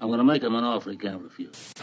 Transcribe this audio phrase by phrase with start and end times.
[0.00, 1.74] I'm gonna make him an offer he can't refuse.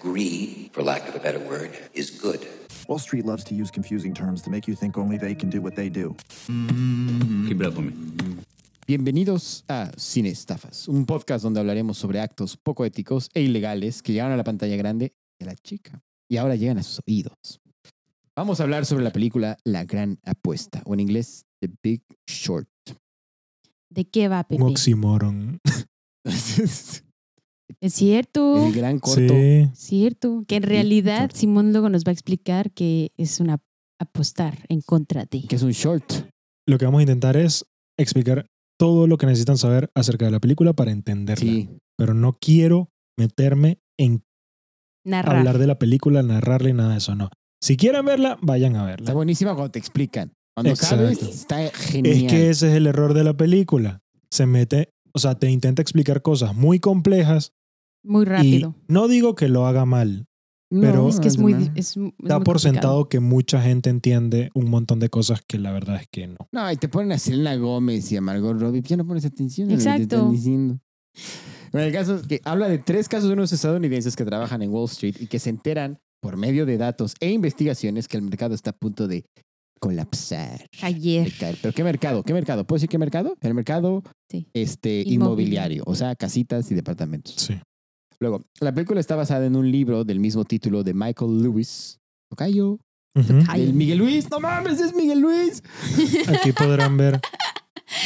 [0.00, 2.46] Greed, for lack of a better word, is good.
[2.88, 5.60] Wall Street loves to use confusing terms to make you think only they can do
[5.60, 6.16] what they do.
[7.46, 7.92] Keep it up for me.
[8.86, 14.12] Bienvenidos a Cine Estafas, un podcast donde hablaremos sobre actos poco éticos e ilegales que
[14.12, 17.60] llegaron a la pantalla grande de la chica y ahora llegan a sus oídos.
[18.34, 22.68] Vamos a hablar sobre la película La Gran Apuesta, o en inglés The Big Short.
[23.90, 24.62] ¿De qué va, Pepe?
[24.62, 25.58] Un oxímoron.
[27.80, 29.32] Es cierto, El gran corto.
[29.32, 29.70] Sí.
[29.74, 30.44] cierto.
[30.46, 31.32] Que en realidad short.
[31.34, 33.58] Simón luego nos va a explicar que es una
[33.98, 35.42] apostar en contra de.
[35.48, 36.04] que es un short.
[36.68, 37.64] Lo que vamos a intentar es
[37.98, 38.46] explicar
[38.78, 41.42] todo lo que necesitan saber acerca de la película para entenderla.
[41.50, 41.68] Sí.
[41.96, 44.24] Pero no quiero meterme en
[45.06, 45.36] Narrar.
[45.38, 47.30] hablar de la película, narrarle nada de eso, no.
[47.62, 49.14] Si quieren verla, vayan a Está verla.
[49.14, 50.32] buenísima cuando te explican.
[50.62, 50.96] Cuando Exacto.
[50.96, 52.16] sabes, está genial.
[52.16, 54.00] Es que ese es el error de la película.
[54.30, 57.52] Se mete, o sea, te intenta explicar cosas muy complejas
[58.04, 58.74] Muy rápido.
[58.88, 60.26] y no digo que lo haga mal.
[60.72, 61.52] No, pero- es que es muy.
[61.54, 62.60] Es, es Da muy por complicado.
[62.60, 66.36] sentado que mucha gente entiende un montón de cosas que la verdad es que no.
[66.52, 69.68] No, y te ponen a Selena Gómez y a Margot Robbie, ya no pones atención
[69.68, 70.16] a lo que te Exacto.
[70.16, 70.78] están diciendo.
[71.72, 74.70] Bueno, el caso es que habla de tres casos de unos estadounidenses que trabajan en
[74.70, 78.54] Wall Street y que se enteran por medio de datos e investigaciones que el mercado
[78.54, 79.24] está a punto de
[79.80, 80.66] colapsar.
[80.82, 81.32] Ayer.
[81.38, 81.56] caer.
[81.60, 82.22] ¿Pero qué mercado?
[82.22, 82.64] ¿Qué mercado?
[82.64, 83.36] ¿Puedo decir qué mercado?
[83.40, 84.46] El mercado Sí.
[84.54, 85.14] este, Inmobiliario.
[85.14, 87.34] inmobiliario, o sea, casitas y departamentos.
[87.36, 87.54] Sí.
[88.20, 91.98] Luego, la película está basada en un libro del mismo título de Michael Lewis.
[92.30, 92.78] Tocayo.
[93.56, 94.30] El Miguel Luis.
[94.30, 95.62] No mames, es Miguel Luis.
[96.28, 97.18] Aquí podrán ver.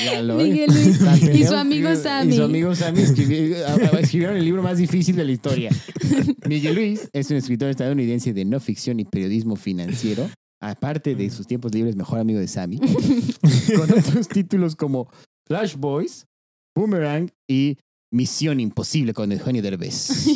[0.02, 1.00] Miguel Luis.
[1.34, 2.36] Y su amigo Y Sammy.
[2.36, 5.70] su amigo Sammy escribieron el libro más difícil de la historia.
[6.48, 10.30] Miguel Luis es un escritor estadounidense de no ficción y periodismo financiero.
[10.70, 12.78] Aparte de sus tiempos libres, mejor amigo de Sammy.
[13.76, 15.08] con otros títulos como
[15.46, 16.26] Flash Boys,
[16.74, 17.76] Boomerang y
[18.10, 20.26] Misión Imposible con Eugenio Derbez.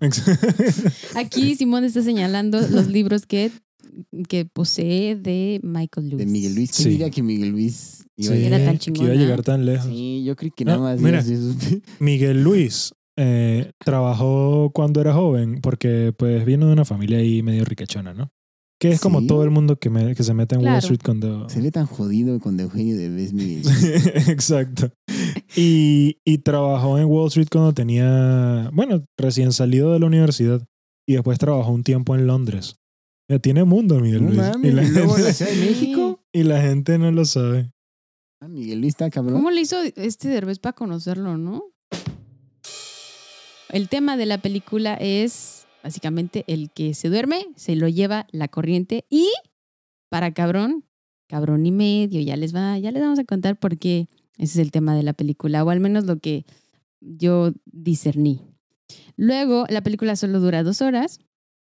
[1.16, 3.50] Aquí Simón está señalando los libros que,
[4.28, 6.18] que posee de Michael Lewis.
[6.18, 6.70] De Miguel Luis.
[6.72, 6.90] ¿Quién Sí.
[6.90, 9.86] diría que Miguel Luis iba Sí, a Era tan que iba a llegar tan lejos.
[9.86, 11.00] Sí, yo creí que No, nada más.
[11.00, 11.24] mira.
[11.98, 17.64] Miguel Luis eh, trabajó cuando era joven porque pues vino de una familia ahí medio
[17.64, 18.30] ricachona, ¿no?
[18.80, 19.26] Que es como Sí.
[19.26, 20.76] todo el mundo que, me- que se mete en Wall.
[20.78, 21.48] Street cuando...
[21.48, 23.62] Se ve tan jodido con Eugenio Derbez, Miguel.
[24.28, 24.90] Exacto.
[25.56, 30.64] Y, y trabajó en Wall Street cuando tenía, bueno, recién salido de la universidad.
[31.08, 32.76] Y después trabajó un tiempo en Londres.
[33.30, 34.38] Ya tiene mundo, Miguel No Luis.
[34.38, 36.20] mames, y, la y luego en la gente, de México.
[36.32, 37.70] y la gente no lo sabe.
[38.40, 39.34] Ah, Miguel Luis está cabrón.
[39.34, 41.64] ¿Cómo le hizo este Derbez para conocerlo, no?
[43.70, 48.48] El tema de la película es básicamente el que se duerme, se lo lleva la
[48.48, 49.28] corriente y
[50.10, 50.84] para cabrón,
[51.28, 54.08] cabrón y medio, ya les va, ya les vamos a contar por qué
[54.38, 56.44] ese es el tema de la película, o al menos lo que
[57.00, 58.40] yo discerní.
[59.16, 61.18] Luego, la película solo dura dos horas.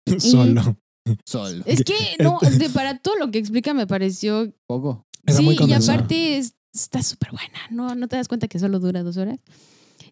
[0.20, 0.78] Solo.
[1.24, 1.64] Solo.
[1.66, 1.94] Es que,
[2.24, 5.06] no, de, para todo lo que explica me pareció Poco.
[5.26, 7.60] Era sí, muy y aparte es- está súper buena.
[7.72, 9.40] No, no te das cuenta que solo dura dos horas.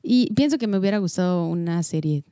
[0.02, 2.24] Y pienso que me hubiera gustado una serie.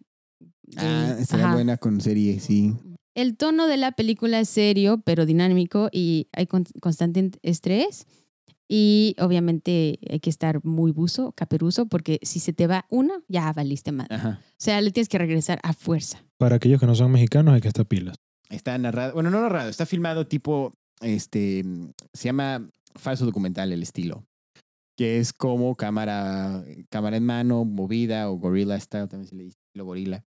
[0.77, 1.55] Ah, estaría ajá.
[1.55, 2.73] buena con serie, sí.
[3.15, 8.07] El tono de la película es serio, pero dinámico y hay con- constante estrés.
[8.73, 13.51] Y obviamente hay que estar muy buzo, caperuso, porque si se te va una, ya
[13.51, 14.07] valiste mal.
[14.09, 14.39] Ajá.
[14.41, 16.23] O sea, le tienes que regresar a fuerza.
[16.37, 18.15] Para aquellos que no son mexicanos hay que estar pilas.
[18.49, 21.63] Está narrado, bueno, no narrado, está filmado tipo, este,
[22.13, 24.23] se llama falso documental el estilo,
[24.97, 29.57] que es como cámara, cámara en mano, movida o gorilla style, también se le dice
[29.67, 30.23] estilo gorila,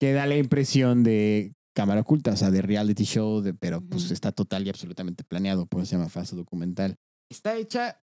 [0.00, 4.10] que da la impresión de cámara oculta, o sea, de reality show, de, pero pues
[4.10, 6.96] está total y absolutamente planeado, por eso se llama falso documental.
[7.30, 8.00] Está hecha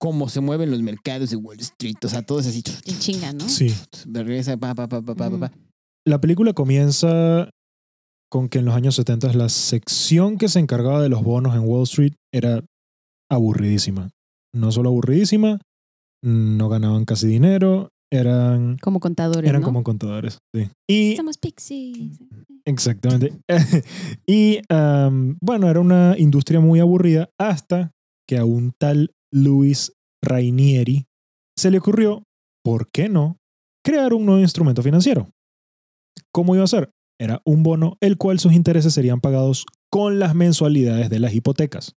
[0.00, 2.62] como se mueven los mercados de Wall Street, o sea, todo es así.
[2.86, 3.48] En chinga, ¿no?
[3.48, 3.74] Sí.
[4.06, 5.52] Regresa, pa, pa, pa, pa, pa, pa, pa.
[6.06, 7.50] La película comienza
[8.30, 11.68] con que en los años 70 la sección que se encargaba de los bonos en
[11.68, 12.64] Wall Street era
[13.30, 14.10] aburridísima.
[14.54, 15.60] No solo aburridísima,
[16.22, 19.66] no ganaban casi dinero, eran, Como contadores, eran ¿no?
[19.66, 20.38] como contadores.
[20.54, 20.68] Sí.
[20.88, 22.20] Y Somos pixies.
[22.64, 23.32] Exactamente.
[24.26, 24.60] y
[25.40, 27.92] bueno, era una industria muy aburrida hasta
[28.28, 31.06] que a un tal Luis Rainieri
[31.56, 32.24] se le ocurrió,
[32.62, 33.38] ¿por qué no?,
[33.84, 35.30] crear un nuevo instrumento financiero.
[36.32, 36.90] ¿Cómo iba a ser?
[37.20, 41.96] Era un bono el cual sus intereses serían pagados con las mensualidades de las hipotecas.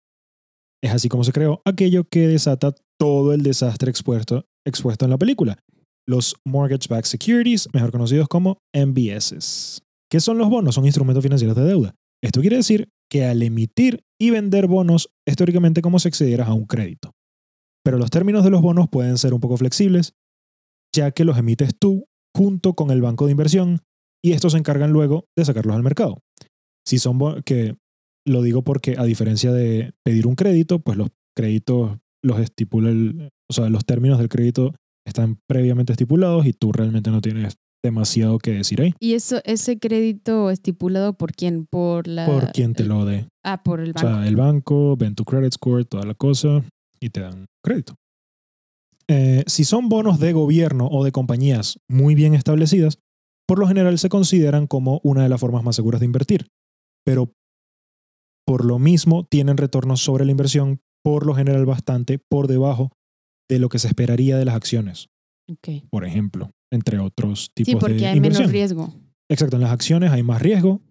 [0.83, 5.17] Es así como se creó aquello que desata todo el desastre expuesto, expuesto en la
[5.17, 5.59] película,
[6.07, 9.81] los Mortgage Backed Securities, mejor conocidos como MBSs.
[10.09, 10.75] ¿Qué son los bonos?
[10.75, 11.95] Son instrumentos financieros de deuda.
[12.23, 16.53] Esto quiere decir que al emitir y vender bonos es teóricamente como si accedieras a
[16.53, 17.11] un crédito.
[17.83, 20.13] Pero los términos de los bonos pueden ser un poco flexibles,
[20.95, 22.05] ya que los emites tú
[22.35, 23.81] junto con el banco de inversión
[24.23, 26.19] y estos se encargan luego de sacarlos al mercado.
[26.85, 27.75] Si son que
[28.25, 33.29] lo digo porque a diferencia de pedir un crédito, pues los créditos los estipula el,
[33.49, 34.75] o sea, los términos del crédito
[35.05, 39.79] están previamente estipulados y tú realmente no tienes demasiado que decir ahí ¿Y eso, ese
[39.79, 41.65] crédito estipulado por quién?
[41.65, 42.27] Por la...
[42.27, 43.27] por quien te lo dé.
[43.43, 44.07] Ah, por el O banco.
[44.07, 46.63] sea, el banco, ven tu credit score, toda la cosa
[46.99, 47.95] y te dan crédito.
[49.07, 52.99] Eh, si son bonos de gobierno o de compañías muy bien establecidas,
[53.47, 56.47] por lo general se consideran como una de las formas más seguras de invertir.
[57.03, 57.33] Pero
[58.45, 62.91] por lo mismo tienen retornos sobre la inversión, por lo general bastante por debajo
[63.51, 65.09] de lo que se esperaría de las acciones,
[65.89, 68.43] por ejemplo, entre otros tipos Sí, porque de hay inversión.
[68.43, 68.95] menos riesgo.
[69.29, 70.81] Exacto, en las acciones hay más riesgo,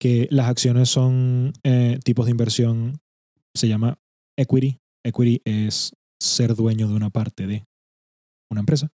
[0.00, 3.00] que las acciones son eh, tipos de inversión,
[3.56, 3.98] se llama
[4.38, 4.78] equity.
[5.04, 7.64] Equity es ser dueño de una parte de
[8.52, 8.92] una empresa.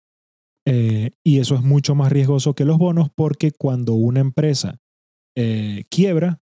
[0.65, 4.79] Eh, y eso es mucho más riesgoso que los bonos porque cuando una empresa
[5.37, 6.41] eh, quiebra,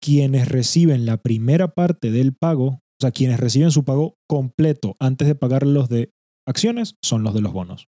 [0.00, 5.26] quienes reciben la primera parte del pago, o sea, quienes reciben su pago completo antes
[5.26, 6.12] de pagar los de
[6.46, 7.88] acciones, son los de los bonos.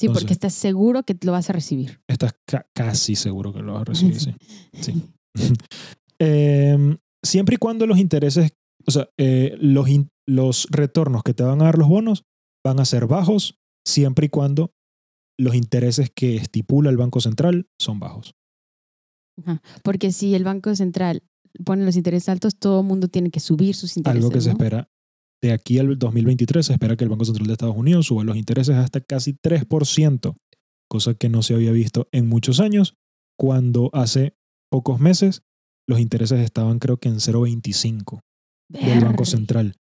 [0.00, 2.00] Sí, Entonces- porque estás seguro que lo vas a recibir.
[2.08, 4.34] Estás ca- casi seguro que lo vas a recibir, sí.
[4.80, 5.02] Sí.
[6.18, 8.52] Em, siempre y cuando los intereses,
[8.86, 9.88] o sea, eh, los,
[10.26, 12.24] los retornos que te van a dar los bonos
[12.64, 14.72] van a ser bajos, siempre y cuando
[15.38, 18.34] los intereses que estipula el Banco Central son bajos.
[19.82, 21.22] Porque si el Banco Central
[21.64, 24.24] pone los intereses altos, todo el mundo tiene que subir sus intereses.
[24.24, 24.88] Algo que se espera
[25.42, 28.36] de aquí al 2023, se espera que el Banco Central de Estados Unidos suba los
[28.36, 30.36] intereses hasta casi 3%,
[30.88, 32.96] cosa que no se había visto en muchos años,
[33.36, 34.36] cuando hace
[34.70, 35.42] pocos meses
[35.88, 38.20] los intereses estaban creo que en 0,25.
[38.68, 39.24] del Banco.
[39.24, 39.74] Central.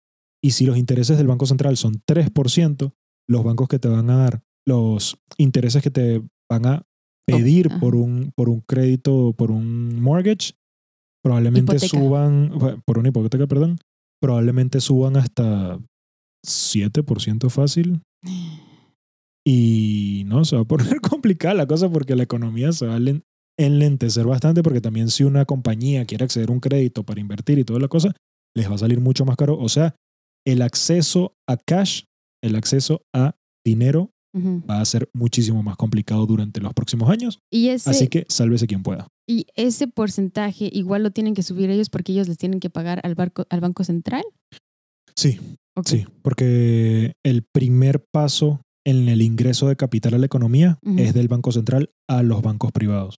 [0.42, 2.94] Y si los intereses del Banco Central son 3%,
[3.27, 6.88] los bancos que te van a dar, los intereses que te van a
[7.27, 10.54] pedir por un, por un crédito, por un mortgage,
[11.24, 11.98] probablemente Hipoteca.
[12.00, 12.51] suban,
[12.86, 13.77] por una hipoteca, perdón,
[14.21, 15.80] probablemente suban hasta
[16.45, 18.01] 7% fácil.
[19.48, 23.00] Y no, se va a poner complicada la cosa porque la economía se va a
[23.00, 23.24] len-
[23.57, 27.63] enlentecer bastante porque también si una compañía quiere acceder a un crédito para invertir y
[27.63, 28.13] toda la cosa,
[28.56, 29.57] les va a salir mucho más caro.
[29.57, 29.95] O sea,
[30.45, 32.04] el acceso a cash,
[32.44, 37.39] el acceso a dinero Va a ser muchísimo más complicado durante los próximos años.
[37.51, 39.07] Y ese, Así que sálvese quien pueda.
[39.27, 42.99] y ese porcentaje igual lo tienen que subir ellos porque ellos les tienen que pagar
[43.03, 44.23] al, barco, al Banco Central.
[45.15, 45.39] Sí,
[45.85, 51.27] sí, porque el primer paso en el ingreso de capital a la economía es del
[51.27, 53.15] Banco Central a los bancos privados.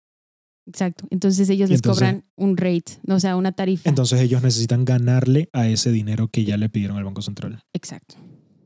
[0.68, 1.06] Exacto.
[1.10, 3.90] Entonces ellos les entonces- cobran un rate, o sea, una tarifa.
[3.90, 7.62] Entonces ellos necesitan ganarle a ese dinero que ya le pidieron al Banco Central.
[7.74, 8.16] Exacto.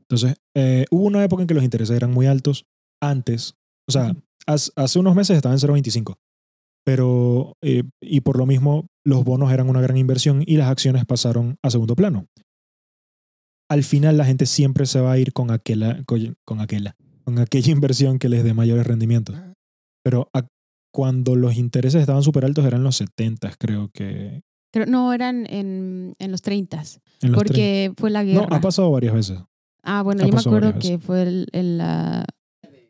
[0.08, 2.64] Entonces, eh, hubo una época en que los intereses eran muy altos
[3.02, 3.54] antes.
[3.88, 4.14] O sea,
[4.46, 6.14] hace, hace unos meses estaban en 0.25.
[6.84, 11.04] Pero, eh, y por lo mismo, los bonos eran una gran inversión y las acciones
[11.04, 12.26] pasaron a segundo plano.
[13.68, 16.94] Al final, la gente siempre se va a ir con aquella, con, con aquella,
[17.24, 19.34] con aquella inversión que les dé mayores rendimientos.
[20.04, 20.46] Pero a-
[20.94, 24.42] cuando los intereses estaban súper altos eran los 70, creo que.
[24.72, 26.82] Creo, no, eran en, en los 30
[27.22, 28.40] En los porque fue la 30.
[28.40, 28.50] guerra.
[28.50, 29.38] No, ha pasado varias veces.
[29.86, 32.24] Ah, bueno, ha yo me acuerdo varias que fue el- en la,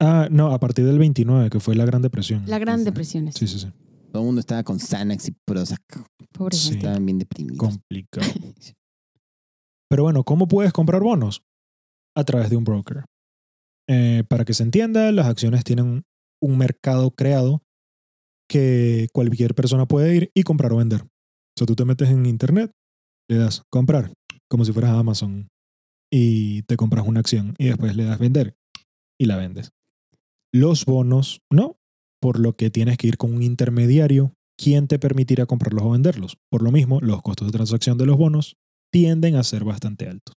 [0.00, 2.42] Ah, no, a partir del 29, que fue la Gran Depresión.
[2.47, 3.32] la Gran Depresión.
[3.32, 3.68] Sí, sí, sí.
[4.12, 5.80] Todo el mundo estaba con Xanax y Prozac.
[6.32, 6.70] Pobre Sí.
[6.70, 6.78] gente.
[6.87, 7.59] Estaban bien deprimidos.
[7.59, 8.26] complicado.
[9.88, 11.42] Pero bueno, ¿cómo puedes comprar bonos?
[12.16, 13.04] A través de un broker.
[13.88, 16.02] Eh, para que se entienda, las acciones tienen
[16.42, 17.62] un mercado creado
[18.50, 21.02] que cualquier persona puede ir y comprar o vender.
[21.02, 21.09] O
[21.59, 22.70] sea, tú te metes en internet,
[23.30, 24.12] le das comprar,
[24.50, 25.49] como si fueras a Amazon,
[26.18, 28.56] y te compras una acción y después le das vender
[29.18, 29.73] y la vendes.
[30.50, 31.78] Los bonos, no,
[32.20, 36.38] por lo que tienes que ir con un intermediario quien te permitirá comprarlos o venderlos.
[36.49, 38.56] Por lo mismo, los costos de transacción de los bonos
[38.90, 40.35] tienden a ser bastante altos.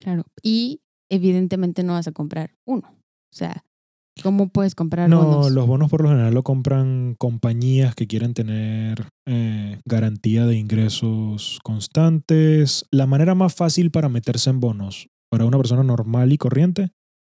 [0.00, 0.24] Claro.
[0.40, 2.88] Y evidentemente no vas a comprar uno.
[2.88, 3.64] O sea,
[4.22, 5.50] ¿cómo puedes comprar No, bonos?
[5.52, 11.58] los bonos por lo general lo compran compañías que quieren tener eh, garantía de ingresos
[11.62, 12.84] constantes.
[12.90, 16.90] La manera más fácil para meterse en bonos para una persona normal y corriente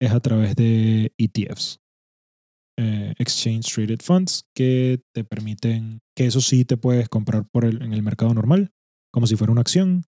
[0.00, 1.78] es a través de ETFs.
[2.78, 7.82] eh, Exchange Traded Funds, que te permiten, que eso sí te puedes comprar por el,
[7.82, 8.70] en el mercado normal,
[9.12, 10.04] como si fuera una acción,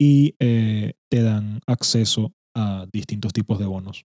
[0.00, 4.04] y eh, te dan acceso a distintos tipos de bonos.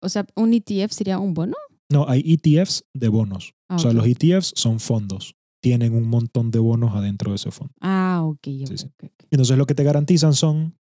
[0.00, 1.56] O sea, ¿un ETF sería un bono?
[1.90, 3.54] No, hay ETFs de bonos.
[3.68, 5.34] Ah, O sea, los ETFs son fondos.
[5.62, 7.72] Tienen un montón de bonos adentro de ese fondo.
[7.80, 8.36] Ah, ok.
[8.36, 8.86] ok, Sí, sí.
[8.86, 9.26] ok, ok.
[9.30, 10.76] Entonces lo que te garantizan son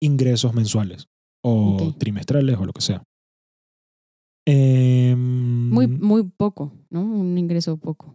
[0.00, 1.08] ingresos mensuales
[1.44, 3.02] o trimestrales o lo que sea.
[4.46, 7.02] Em, Muy, muy poco, ¿no?
[7.02, 8.14] Un ingreso poco.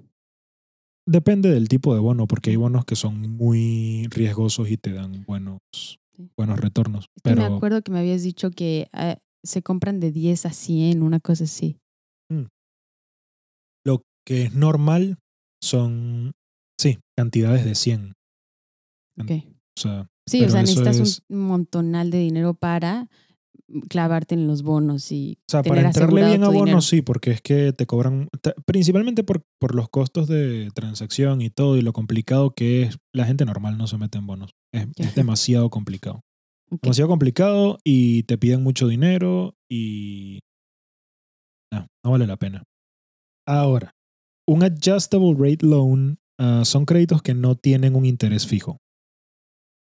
[1.05, 5.23] Depende del tipo de bono, porque hay bonos que son muy riesgosos y te dan
[5.25, 5.59] buenos,
[6.35, 7.05] buenos retornos.
[7.15, 10.45] Es que me Pero acuerdo que me habías dicho que ah, se compran de 10
[10.45, 11.77] a 100, una cosa así.
[13.85, 15.17] lo que es normal
[15.63, 16.33] son,
[16.79, 18.13] sí, cantidades de 100.
[19.21, 19.31] Ok.
[19.31, 23.07] O sea, Sí, o sea, necesitas es- un montonal de dinero para
[23.89, 26.65] clavarte en los bonos y O sea, tener para entrarle bien a dinero.
[26.65, 31.41] bonos, sí, porque es que te cobran, te- principalmente por, por los costos de transacción
[31.41, 34.51] y todo, y lo complicado que es, la gente normal no se mete en bonos.
[34.73, 36.21] Es demasiado complicado.
[36.69, 36.81] Ok.
[36.83, 40.39] Demasiado complicado y te piden mucho dinero y...
[41.71, 42.63] No, no vale la pena.
[43.47, 43.91] Ahora,
[44.47, 48.77] un adjustable rate loan ah, son créditos que no tienen un interés fijo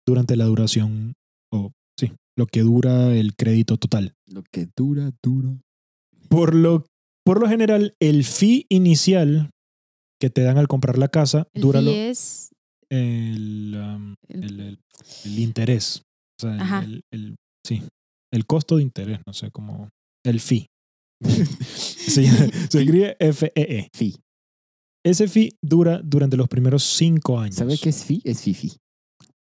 [0.05, 1.13] durante la duración,
[1.51, 4.13] o sí, lo que dura el crédito total.
[4.25, 5.49] Lo que dura, dura.
[6.29, 6.85] Por lo,
[7.25, 9.49] por lo general, el fee inicial
[10.19, 12.51] que te dan al comprar la casa El dura fee lo- es
[12.89, 14.79] el, um, el- el, el-
[15.25, 16.03] el interés.
[16.37, 17.81] O sea, el- el- el- sí,
[18.33, 19.89] el costo de interés, no sé cómo.
[20.25, 20.67] El fee.
[21.21, 22.23] se,
[22.69, 23.89] se escribe FEE.
[23.95, 24.15] Fi.
[25.05, 27.55] Ese fee dura durante los primeros cinco años.
[27.55, 28.21] ¿Sabes qué es fi?
[28.25, 28.73] Es fifi.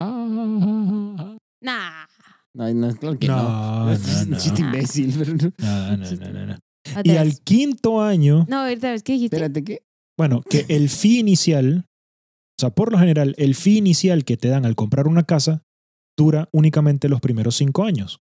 [0.01, 1.37] Ah.
[1.63, 2.05] Nah.
[2.57, 3.85] No, no, claro que No, no.
[3.87, 4.37] no, Es un no.
[4.39, 5.15] chiste imbécil.
[5.19, 5.53] pero no.
[5.59, 6.57] No, no, no, no.
[6.97, 9.37] Otra Y al quinto año, No, ahorita ves, ¿qué dijiste?
[9.37, 9.83] Espérate, ¿qué?
[10.19, 14.49] Bueno, que el fee inicial, o sea, por lo general, el fee inicial que te
[14.49, 15.63] dan al comprar una casa
[16.17, 18.21] dura únicamente los primeros cinco años.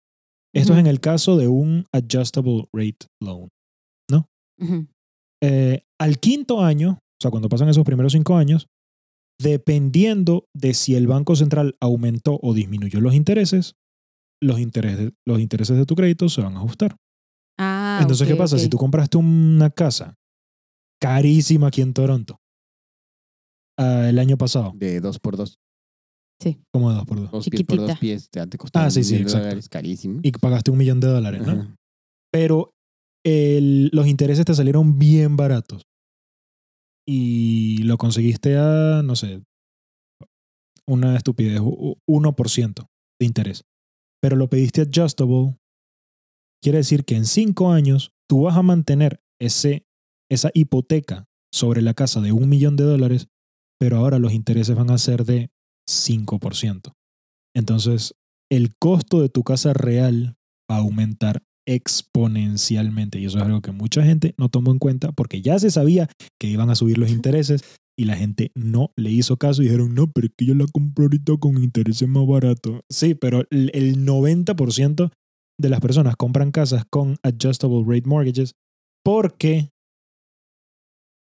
[0.54, 3.50] Esto es en el caso de un adjustable rate loan.
[4.58, 4.88] Ujú.
[5.44, 8.68] Eh, al quinto año, o sea, cuando pasan esos primeros cinco años,
[9.39, 13.75] dependiendo de si el Banco Central aumentó o disminuyó los intereses,
[14.42, 16.96] los intereses, los intereses de tu crédito se van a ajustar.
[17.60, 18.58] Ah, Entonces, ¿qué pasa?
[18.58, 20.15] Si tú compraste una casa
[21.01, 22.39] carísima aquí en Toronto
[23.77, 25.58] ah, el año pasado, De dos por dos.
[26.72, 28.00] Como de dos por dos, Dos pies por dos Chiquitita.
[28.00, 28.30] pies.
[28.30, 29.39] Te, te costó Ah, sí, sí, exacto.
[29.39, 30.20] dólares, carísimo.
[30.24, 31.51] y pagaste un millón de dólares, ¿no?
[31.54, 31.75] Ajá.
[32.32, 32.72] Pero
[33.25, 35.84] el- los intereses te salieron bien baratos.
[37.08, 39.44] Y lo conseguiste a, no sé,
[40.88, 42.88] una estupidez, u- u- 1%
[43.20, 43.63] de interés.
[44.22, 45.56] Pero lo pediste adjustable.
[46.63, 49.86] Quiere decir que en cinco años tú vas a mantener ese,
[50.32, 53.27] esa hipoteca sobre la casa de un millón de dólares,
[53.80, 55.50] pero ahora los intereses van a ser de
[55.88, 56.94] 5%.
[57.56, 58.15] Entonces,
[58.51, 60.36] el costo de tu casa real
[60.70, 63.20] va a aumentar exponencialmente.
[63.20, 66.08] Y eso es algo que mucha gente no tomó en cuenta porque ya se sabía
[66.39, 67.63] que iban a subir los intereses
[67.98, 70.65] y la gente no le hizo caso y dijeron, no, pero es que yo la
[70.72, 72.82] compro ahorita con intereses más baratos.
[72.89, 75.12] Sí, pero el el 90%
[75.60, 78.56] de las personas compran casas con adjustable rate mortgages
[79.04, 79.70] porque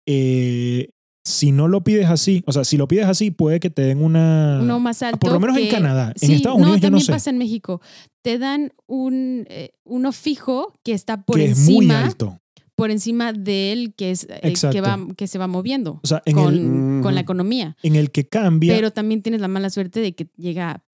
[0.06, 0.90] eh,
[1.26, 4.02] si no lo pides así, o sea, si lo pides así, puede que te den
[4.02, 4.58] una...
[4.62, 5.18] Uno más alto.
[5.18, 6.12] Por lo menos en Canadá.
[6.20, 7.12] En Sí, Estados Unidos yo no también sé.
[7.12, 7.80] pasa en México.
[8.22, 12.40] Te dan un eh, uno fijo que está por que es muy encima, alto.
[12.74, 16.34] por encima del que es eh, que va que se va moviendo O sea, en,
[16.36, 17.76] con, el, con la economía.
[17.82, 18.74] en el que cambia...
[18.74, 20.84] Pero también tienes la mala suerte de que llega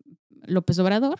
[0.47, 1.19] López Obrador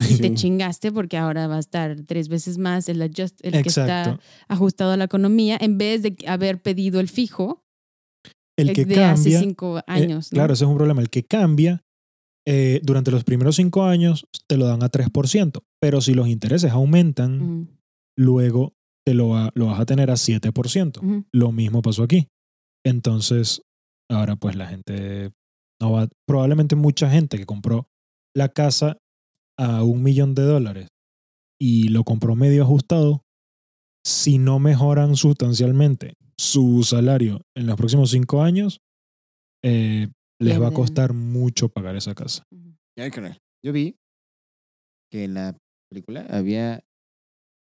[0.00, 0.34] y te Sí.
[0.34, 4.18] chingaste porque ahora va a estar tres veces más el, adjust, el que está
[4.48, 7.62] ajustado a la economía en vez de haber pedido el fijo
[8.68, 9.12] el que de cambia...
[9.12, 9.82] hace cinco eh.
[10.30, 11.00] Claro, ese es un problema.
[11.02, 11.82] El que cambia
[12.46, 16.72] eh, durante los primeros cinco años te lo dan a 3%, pero si los intereses
[16.72, 17.68] aumentan,
[18.16, 18.74] luego
[19.06, 20.98] te lo, va- lo vas a tener a 7%.
[20.98, 21.24] ujú.
[21.32, 22.28] Lo mismo pasó aquí.
[22.84, 23.62] Entonces,
[24.10, 25.32] ahora pues la gente
[25.80, 27.86] no va, probablemente mucha gente que compró
[28.36, 28.98] la casa
[29.58, 30.88] a un millón de dólares
[31.60, 33.22] y lo compró medio ajustado,
[34.04, 38.80] si no mejoran sustancialmente su salario en los próximos cinco años,
[39.64, 40.08] eh,
[40.40, 42.42] les va a costar mucho pagar esa casa.
[43.64, 43.94] Yo vi
[45.12, 45.56] que en la
[45.90, 46.82] película había.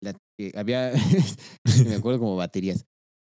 [0.04, 0.92] la- que había.
[1.88, 2.86] me acuerdo como baterías.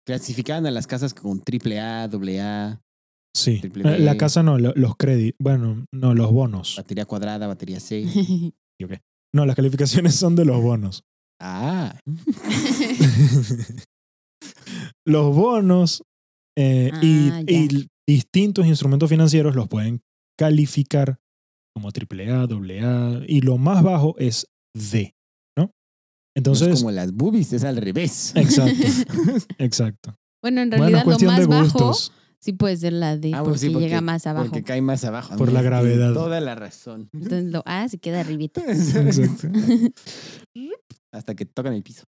[0.07, 2.79] Clasificaban a las casas con triple A, doble A,
[3.35, 3.59] Sí.
[3.61, 6.75] Triple La casa no, lo- los créditos, bueno, no, los bonos.
[6.77, 8.05] batería cuadrada, batería C.
[9.33, 11.03] No, las calificaciones son de los bonos.
[11.41, 11.97] Ah.
[15.05, 16.03] los bonos
[16.57, 20.01] eh, y, Ah, y distintos instrumentos financieros los pueden
[20.37, 21.19] calificar
[21.75, 25.13] como AAA, AA y lo más bajo es D,
[25.57, 25.65] ¿no?
[25.65, 25.71] No
[26.35, 28.33] Entonces, es como las boobies, es al revés.
[28.35, 28.73] exacto,
[29.57, 30.15] exacto.
[30.43, 31.93] bueno, en realidad lo de más bajo.
[32.43, 34.47] Sí puede ser la D, Ah, porque, sí, porque- llega más abajo.
[34.47, 35.37] Porque cae más abajo.
[35.37, 36.11] Por la gravedad.
[36.11, 37.07] Toda la razón.
[37.13, 38.61] Entonces lo A se queda arribita.
[38.67, 39.47] Exacto.
[41.13, 42.03] Hasta que tocan el piso.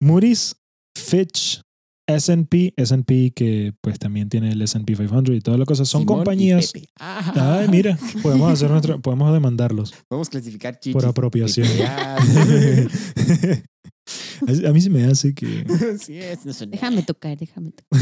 [0.00, 0.56] Moody's,
[0.96, 1.60] Fitch,
[2.06, 6.16] S&P, S&P que pues también tiene el S&P 500 y toda la cosa, son Simón
[6.16, 6.72] y compañías...
[6.72, 6.88] Pepe.
[6.96, 7.60] Ajá.
[7.60, 10.92] Ay, mira, podemos hacer nuestra, podemos demandarlos Podemos clasificar chichis.
[10.92, 11.66] por apropiación.
[14.66, 15.64] a mí se me hace que
[16.00, 18.00] sí, es, no son Déjame tocar, déjame tocar.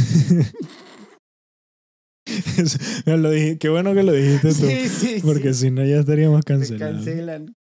[3.06, 5.66] Me lo dije, qué bueno que lo dijiste tú, Sí, sí, porque sí.
[5.66, 6.96] si no ya estaríamos Se cancelados.
[7.04, 7.54] cancelan.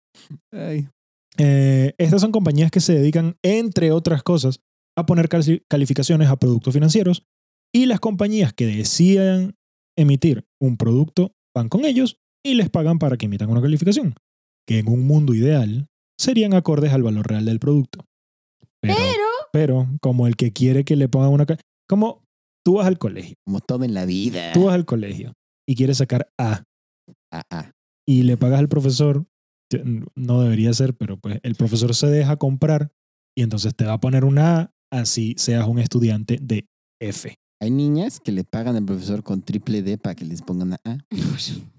[0.51, 0.88] Ay.
[1.38, 4.60] Eh, estas son compañías que se dedican, entre otras cosas,
[5.00, 7.25] a poner cali- calificaciones a productos financieros
[7.74, 9.56] y las compañías que decidan
[9.98, 14.15] emitir un producto van con ellos y les pagan para que emitan una calificación,
[14.68, 15.88] que en un mundo ideal
[16.20, 18.06] serían acordes al valor real del producto.
[18.82, 21.46] Pero, Pero, pero como el que quiere que le pongan una...
[21.88, 22.24] Como
[22.65, 24.53] tú vas al colegio, Como todo en la vida.
[24.53, 25.34] tú vas al colegio
[25.68, 26.63] y quieres sacar A
[27.32, 27.72] Ah, ah.
[28.08, 29.25] y le pagas al profesor,
[30.15, 32.91] no debería ser, pero pues el profesor se deja comprar
[33.38, 36.65] y entonces te va a poner una A, así seas un estudiante de
[37.01, 37.36] F.
[37.62, 40.79] Hay niñas que le pagan al profesor con triple D para que les pongan una
[40.86, 40.98] A.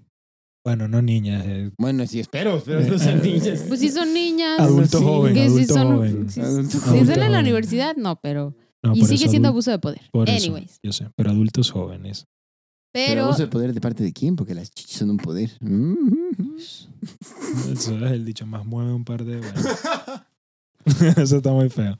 [0.63, 3.63] Bueno, no niñas, eh, Bueno, sí, espero, pero no son niñas.
[3.67, 4.59] pues si son niñas.
[4.59, 6.29] adulto sí, joven, que si adulto son, joven.
[6.29, 7.01] Si, Adulto si joven.
[7.01, 8.55] están en la universidad, no, pero.
[8.83, 10.01] No, y sigue eso siendo abuso de poder.
[10.11, 10.79] por eso, Anyways.
[10.83, 12.27] yo sé, pero adultos jóvenes.
[12.93, 13.23] Pero Pero.
[13.23, 14.35] abuso de poder de parte de quién?
[14.35, 15.49] Porque las chichis son un poder.
[17.73, 19.37] Eso es el dicho más mueve un par de...
[19.37, 19.53] bueno.
[21.17, 21.97] eso está muy feo.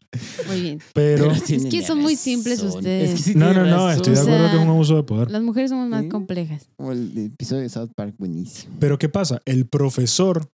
[0.48, 0.80] Muy bien.
[0.94, 1.32] Pero...
[1.46, 3.12] tienen que son muy simples ustedes.
[3.12, 3.92] Es que sí No, no, no, razón.
[3.92, 5.32] estoy de O acuerdo sea, que es un abuso de poder.
[5.32, 6.10] Las mujeres somos más Sí.
[6.10, 6.70] complejas.
[6.78, 8.76] Como el episodio de South Park, buenísimo.
[8.80, 9.42] Pero ¿qué pasa?
[9.46, 10.50] El profesor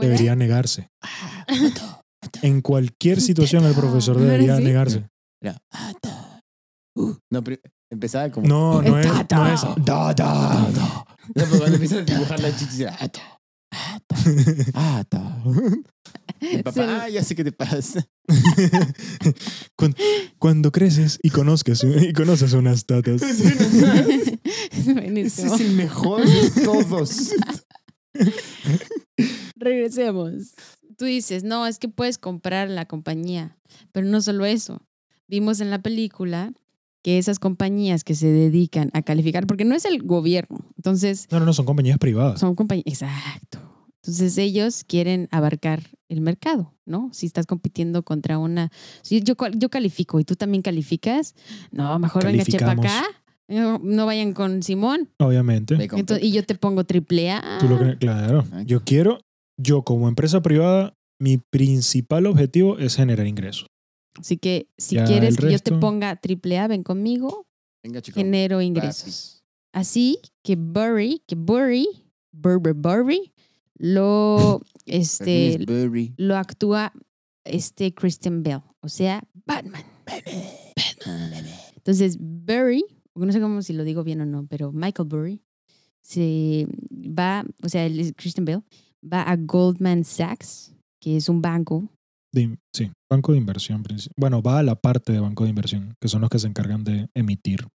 [0.00, 0.88] debería negarse.
[2.42, 4.64] En cualquier situación el profesor debería ¿Sí?
[4.64, 5.08] negarse.
[5.42, 6.40] Era, "Ah, ta".
[6.96, 7.58] Uh, no, pero
[7.90, 8.48] empezaba como.
[8.48, 10.66] No, no es, no es da, da.
[10.70, 12.96] No, pero cuando empiezas a dibujar las chichis, era,
[14.74, 15.42] "Ah, ta,
[16.46, 16.82] ah, ta, ah, ta".
[16.82, 18.06] El papá, ah, ya sé qué te pasa.
[19.76, 19.96] Cuando,
[20.38, 23.22] cuando creces y conozcas y conoces unas tatas.
[24.72, 27.30] Ese es el mejor de todos.
[29.56, 30.54] Regresemos.
[30.96, 33.58] Tú dices, no, es que puedes comprar la compañía,
[33.92, 34.82] pero no solo eso.
[35.28, 36.52] Vimos en la película
[37.02, 41.38] que esas compañías que se dedican a calificar, porque no es el gobierno, entonces No,
[41.38, 42.40] no, no, son compañías privadas.
[42.40, 43.60] son compañías, exacto.
[44.02, 47.10] Entonces ellos quieren abarcar el mercado, ¿no?
[47.12, 48.70] Si estás compitiendo contra una,
[49.02, 51.34] si yo, yo califico y tú también calificas,
[51.72, 53.02] no, mejor venga chepa acá,
[53.48, 55.74] no, no vayan con Simón, Obviamente.
[55.80, 57.58] Entonces, y yo te pongo triple A.
[57.60, 58.44] Tú lo que- claro.
[58.64, 59.20] Yo quiero,
[59.60, 63.66] yo como empresa privada, mi principal objetivo es generar ingresos.
[64.18, 67.44] Así que si Ya quieres que yo te ponga triple A, ven conmigo,
[67.84, 68.16] Venga, chico.
[68.18, 69.42] genero ingresos.
[69.72, 71.86] Así que Burry, que Burry,
[72.32, 73.32] Burber Burry,
[73.78, 75.58] lo, este,
[76.16, 76.92] lo actúa
[77.44, 79.82] este Christian Bell, o sea, Batman.
[81.76, 85.42] Entonces, Burry, no sé cómo si lo digo bien o no, pero Michael Burry
[86.02, 88.62] se va, o sea, es Christian Bell,
[89.02, 91.88] va a Goldman Sachs, que es un banco
[92.32, 93.82] De sí, banco de inversión.
[94.16, 96.84] Bueno, va a la parte de banco de inversión, que son los que se encargan
[96.84, 97.66] de emitir.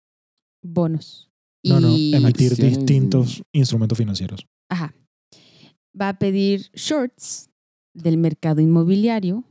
[0.63, 1.29] bonos.
[1.65, 2.79] No, no, Y- emitir Acciones.
[2.79, 4.47] distintos instrumentos financieros.
[4.71, 4.95] Ajá.
[5.99, 7.51] Va a pedir shorts
[7.95, 9.45] del mercado inmobiliario.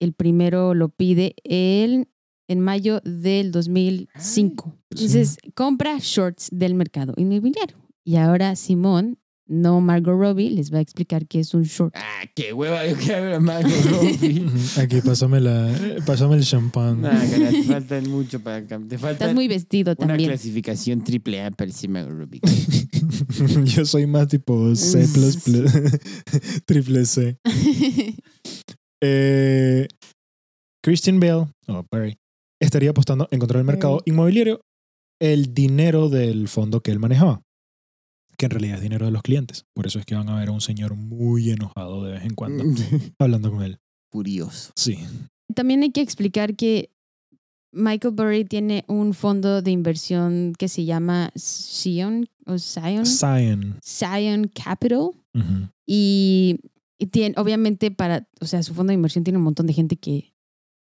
[0.00, 2.08] El primero lo pide el,
[2.48, 4.76] en mayo del 2005.
[4.90, 7.76] Entonces, compra shorts del mercado inmobiliario.
[8.04, 11.94] Y ahora Simón, no Margot Robbie, les va a explicar qué es un short.
[11.96, 14.46] Ah, qué hueva, yo quiero ver a Margot Robbie.
[14.80, 15.70] Aquí pásame, la,
[16.06, 17.02] pásame el champán.
[17.02, 20.30] Nah, cara, te faltan mucho para cam- Te falta Estás muy vestido una también.
[20.30, 22.40] clasificación triple A para decir Margot Robbie.
[23.64, 25.06] Yo soy más tipo C++,
[26.66, 27.36] triple C.
[29.02, 29.86] Eh,
[30.82, 31.84] Christian Bale, o
[32.60, 34.60] estaría apostando en contra del mercado inmobiliario
[35.20, 37.42] el dinero del fondo que él manejaba,
[38.36, 39.64] que en realidad es dinero de los clientes.
[39.74, 42.34] Por eso es que van a ver a un señor muy enojado de vez en
[42.34, 42.64] cuando
[43.18, 43.78] hablando con él.
[44.10, 44.72] Furioso.
[44.76, 44.98] Sí,
[45.54, 46.90] También hay que explicar que
[47.72, 53.78] Michael Burry tiene un fondo de inversión que se llama Sion o Zion, Zion.
[53.84, 55.10] Zion Capital.
[55.86, 56.60] Y,
[56.98, 59.96] y tiene, obviamente, para, o sea, su fondo de inversión tiene un montón de gente
[59.96, 60.32] que,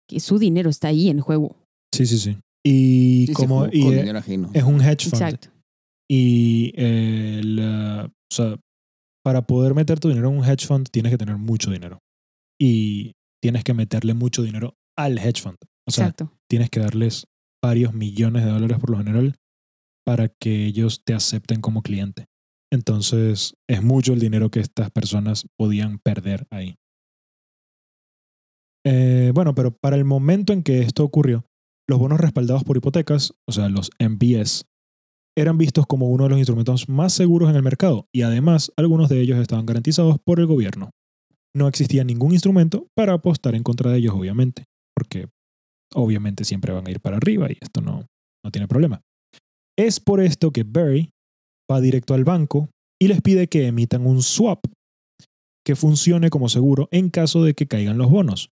[0.06, 1.56] que su dinero está ahí en juego.
[1.92, 2.36] Sí, sí, sí.
[2.64, 4.50] Y Sí, como y ajeno.
[4.52, 5.14] es un hedge fund.
[5.22, 5.48] Exacto.
[6.10, 8.56] Y eh, la- o sea,
[9.24, 11.98] para poder meter tu dinero en un hedge fund tienes que tener mucho dinero.
[12.60, 15.58] Y tienes que meterle mucho dinero al hedge fund.
[15.86, 16.36] O sea, Exacto.
[16.50, 17.26] tienes que darles
[17.62, 19.36] varios millones de dólares por lo general
[20.06, 22.26] para que ellos te acepten como cliente.
[22.72, 26.76] Entonces, es mucho el dinero que estas personas podían perder ahí.
[28.86, 31.44] Eh, bueno, pero para el momento en que esto ocurrió,
[31.88, 34.64] los bonos respaldados por hipotecas, o sea, los MBS,
[35.40, 39.08] eran vistos como uno de los instrumentos más seguros en el mercado y además algunos
[39.08, 40.90] de ellos estaban garantizados por el gobierno.
[41.54, 45.28] No existía ningún instrumento para apostar en contra de ellos, obviamente, porque
[45.94, 48.06] obviamente siempre van a ir para arriba y esto no,
[48.44, 49.00] no tiene problema.
[49.78, 51.10] Es por esto que Barry
[51.70, 52.68] va directo al banco
[53.00, 54.64] y les pide que emitan un swap
[55.64, 58.50] que funcione como seguro en caso de que caigan los bonos.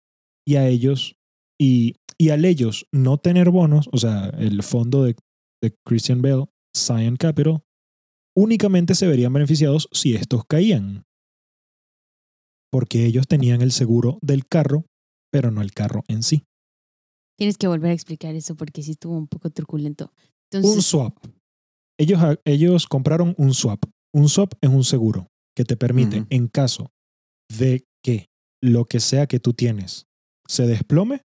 [0.46, 1.16] Y a ellos,
[1.58, 5.16] y, y al ellos no tener bonos, o sea, el fondo de,
[5.62, 6.44] de Christian Bale,
[6.76, 7.62] Cyan Capital,
[8.36, 11.04] únicamente se verían beneficiados si estos caían.
[12.70, 14.86] Porque ellos tenían el seguro del carro,
[15.30, 16.44] pero no el carro en sí.
[17.38, 20.12] Tienes que volver a explicar eso porque sí estuvo un poco truculento.
[20.52, 21.16] Un swap.
[21.98, 23.84] Ellos, ellos compraron un swap.
[24.12, 26.92] Un swap es un seguro que te permite, en caso
[27.48, 28.26] de que
[28.62, 30.06] lo que sea que tú tienes
[30.46, 31.22] se desplome,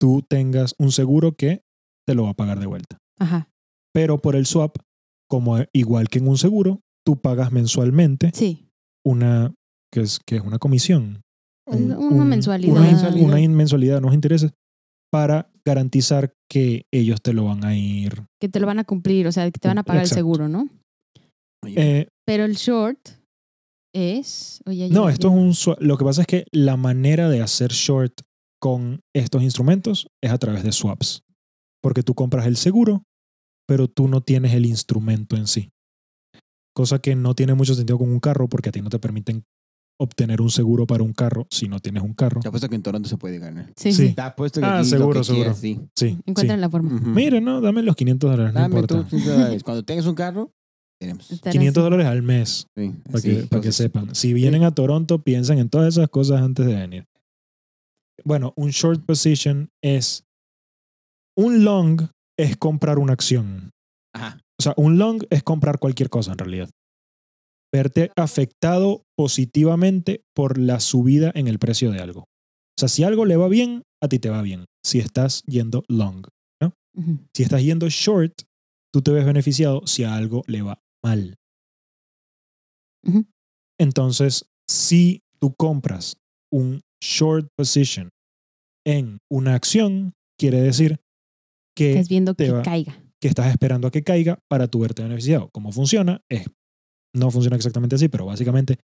[0.00, 1.62] tú tengas un seguro que
[2.06, 2.98] te lo va a pagar de vuelta.
[3.18, 3.50] ajá,
[3.94, 4.76] Pero por el swap,
[5.30, 8.68] como igual que en un seguro, tú pagas mensualmente sí.
[9.04, 9.54] una,
[9.92, 11.22] que es, que es una comisión.
[11.66, 12.72] Un- Una un- mensualidad.
[12.72, 13.26] Una, mensualidad.
[13.26, 14.52] una mensualidad, unos intereses,
[15.12, 18.24] para garantizar que ellos te lo van a ir.
[18.40, 20.18] Que te lo van a cumplir, o sea, que te van a pagar Exacto.
[20.18, 20.68] el seguro, ¿no?
[21.66, 22.98] Eh, Pero el short
[23.94, 24.62] es.
[24.66, 25.50] Oye, no, ya- esto es un.
[25.52, 28.20] swa- Lo que pasa es que la manera de hacer short
[28.60, 31.22] con estos instrumentos es a través de swaps.
[31.82, 33.04] Porque tú compras el seguro,
[33.68, 35.70] pero tú no tienes el instrumento en sí.
[36.74, 39.44] Cosa que no tiene mucho sentido con un carro porque a ti no te permiten
[40.00, 42.40] obtener un seguro para un carro si no tienes un carro.
[42.40, 43.72] Te apuesto que en Toronto se puede ganar.
[43.76, 44.12] Sí, Sí.
[44.14, 45.42] Te apuesto que Ah, aquí lo seguro, que seguro.
[45.44, 45.80] quieras, sí.
[45.96, 46.18] Sí.
[46.24, 46.60] Encuentran sí.
[46.60, 47.00] la forma.
[47.00, 49.02] Mira, no, dame los 500 dólares, no Dame importa.
[49.02, 49.62] tú 500 dólares.
[49.64, 50.52] Cuando tengas un carro,
[51.00, 51.30] tenemos.
[51.32, 54.14] Estarás- 500 dólares al mes, Sí, para que, para que sepan.
[54.14, 57.04] Si vienen a Toronto, piensen en todas esas cosas antes de venir.
[58.24, 60.24] Bueno, un short position es...
[61.36, 62.02] Un long
[62.38, 63.70] es comprar una acción.
[64.14, 64.40] Ajá.
[64.58, 66.70] O sea, un long es comprar cualquier cosa en realidad.
[67.72, 72.20] Verte afectado positivamente por la subida en el precio de algo.
[72.20, 74.64] O sea, si algo le va bien, a ti te va bien.
[74.84, 76.26] Si estás yendo long.
[76.94, 77.18] Ujú.
[77.32, 78.42] Si estás yendo short,
[78.92, 81.36] tú te ves beneficiado si a algo le va mal.
[83.78, 86.16] Entonces, si tú compras
[86.52, 88.10] un short position
[88.84, 91.00] en una acción, quiere decir
[91.78, 93.00] que, Estás viendo que va- caiga.
[93.20, 95.48] que estás esperando a que caiga para tu verte beneficiado.
[95.52, 96.22] ¿Cómo funciona?
[96.28, 96.46] Es,
[97.14, 98.78] no funciona exactamente así, pero básicamente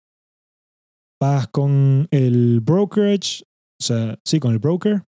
[1.22, 3.44] vas con el brokerage,
[3.80, 5.04] o sea, sí, con el broker,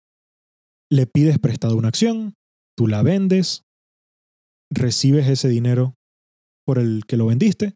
[0.90, 2.34] le pides prestado una acción,
[2.76, 3.64] tú la vendes,
[4.70, 5.94] recibes ese dinero
[6.66, 7.74] por el que lo vendiste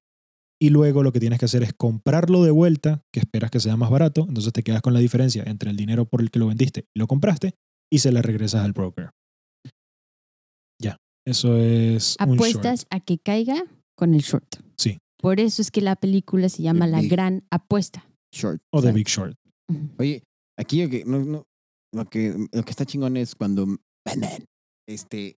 [0.61, 3.77] y luego lo que tienes que hacer es comprarlo de vuelta, que esperas que sea
[3.77, 6.47] más barato, entonces te quedas con la diferencia entre el dinero por el que lo
[6.47, 7.55] vendiste y lo compraste
[7.91, 9.11] y se la regresas al broker.
[11.27, 12.41] Eso es un short.
[12.41, 13.65] Apuestas a que caiga
[13.97, 14.47] con el short.
[14.77, 14.99] Sí.
[15.19, 18.09] Por eso es que la película se llama La Gran Apuesta.
[18.33, 18.61] Short.
[18.73, 19.37] O The Big Short.
[19.99, 20.23] Oye,
[20.57, 21.43] aquí lo que, no, no,
[21.93, 23.67] lo que, lo que está chingón es cuando
[24.05, 24.45] Batman,
[24.89, 25.37] este,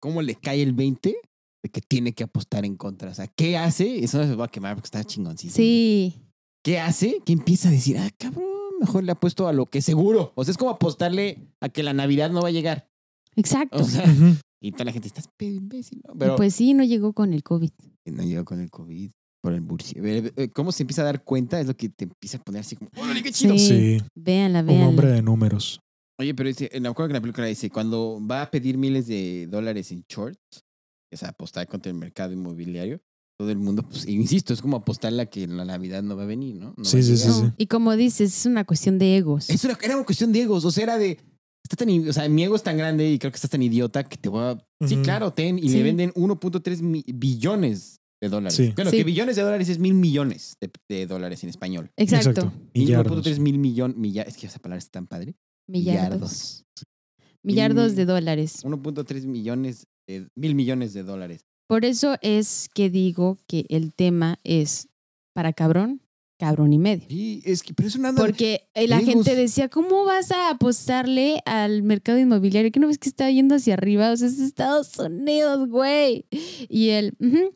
[0.00, 1.16] cómo le cae el 20
[1.62, 3.10] de que tiene que apostar en contra.
[3.10, 4.02] O sea, ¿qué hace?
[4.02, 5.56] Eso no se va a quemar porque está chingoncísimo.
[5.56, 6.14] Sí.
[6.64, 7.20] ¿Qué hace?
[7.26, 8.46] Que empieza a decir, ah, cabrón,
[8.80, 10.32] mejor le apuesto a lo que seguro.
[10.34, 12.88] O sea, es como apostarle a que la Navidad no va a llegar.
[13.36, 13.82] Exacto.
[13.82, 14.04] O sea.
[14.66, 16.14] Y toda la gente, estás pedo imbécil, ¿no?
[16.18, 17.70] Pero pues sí, no llegó con el COVID.
[18.06, 19.10] no llegó con el COVID,
[19.42, 19.98] por el bursi.
[20.00, 21.60] Ve- ve- ¿Cómo se empieza a dar cuenta?
[21.60, 23.56] Es lo que te empieza a poner así como, ¡órale, qué chido!
[23.58, 23.98] Sí.
[23.98, 24.88] Sí, Véanla, un véanla.
[24.88, 25.80] hombre de números.
[26.18, 29.06] Oye, pero dice, me acuerdo que en la película dice, cuando va a pedir miles
[29.06, 30.40] de dólares en shorts,
[31.12, 33.00] o sea, apostar contra el mercado inmobiliario,
[33.38, 36.26] todo el mundo, pues, insisto, es como apostarle a que la Navidad no va a
[36.26, 36.72] venir, ¿no?
[36.76, 39.50] No Sí, sí, sí, Y como dices, es una cuestión de egos.
[39.50, 41.18] Es una, era una cuestión de egos, o sea, era de,
[41.68, 44.04] está tan, o sea, mi ego es tan grande y creo que estás tan idiota
[44.08, 45.76] que te voy a, sí, claro, ten, y Sí.
[45.78, 48.54] le venden 1.3 mi- billones de dólares.
[48.56, 48.72] Sí.
[48.74, 48.98] Bueno, Sí.
[48.98, 51.90] que billones de dólares es mil millones de, de dólares en español.
[51.96, 52.52] Exacto.
[52.72, 53.12] Y Millardos.
[53.26, 55.34] 1.3 mil millones, es que esa palabra es tan padre.
[55.68, 56.64] Millardos.
[57.42, 58.64] Millardos de dólares.
[58.64, 61.44] 1.3 millones, de, mil millones de dólares.
[61.68, 64.88] Por eso es que digo que el tema es
[65.34, 66.00] para cabrón,
[66.38, 67.06] cabrón y medio.
[67.08, 68.10] Sí, es que, pero es una...
[68.10, 72.70] onda- Porque la gente decía, ¿cómo vas a apostarle al mercado inmobiliario?
[72.70, 74.10] ¿Que no ves que está yendo hacia arriba?
[74.12, 76.26] O sea, es Estados Unidos, güey.
[76.68, 77.54] Y él, "Ujú,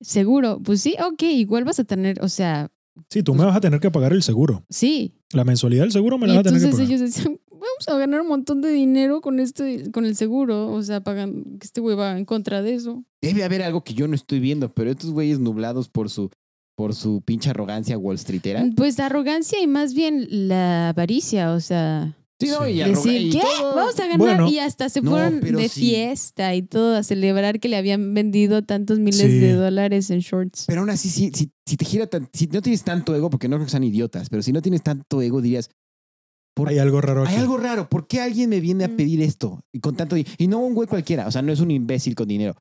[0.00, 2.70] seguro, pues sí, ok, igual vas a tener, o sea,
[3.10, 4.64] Sí, tú me vas a tener que pagar el seguro.
[4.70, 5.14] sí.
[5.32, 7.88] La mensualidad del seguro me Y la vas a tener que entonces ellos decían, vamos
[7.88, 10.70] a ganar un montón de dinero con este, con el seguro.
[10.72, 13.04] O sea, pagan, que este güey va en contra de eso.
[13.20, 16.30] Debe haber algo que yo no estoy viendo, pero estos güeyes nublados por su,
[16.76, 18.64] por su pinche arrogancia Wall Streetera.
[18.76, 23.40] Pues arrogancia y más bien la avaricia, o sea, Sí, no, y decir, y ¿qué?
[23.60, 24.18] todo- Vamos a ganar.
[24.18, 24.48] Bueno.
[24.50, 25.80] y hasta se No, fueron de sí.
[25.80, 29.38] fiesta y todo a celebrar que le habían vendido tantos miles Sí.
[29.38, 30.64] de dólares en shorts.
[30.66, 33.48] Pero aún así, si, si, si te gira tan, si no tienes tanto ego, porque
[33.48, 35.70] no creo que sean idiotas, pero si no tienes tanto ego, dirías,
[36.56, 37.34] por- Hay algo raro aquí.
[37.34, 38.96] hay algo raro, ¿por qué alguien me viene a Mm.
[38.96, 39.60] pedir esto?
[39.72, 42.26] Y con tanto Y no un güey cualquiera, o sea, no es un imbécil con
[42.28, 42.54] dinero.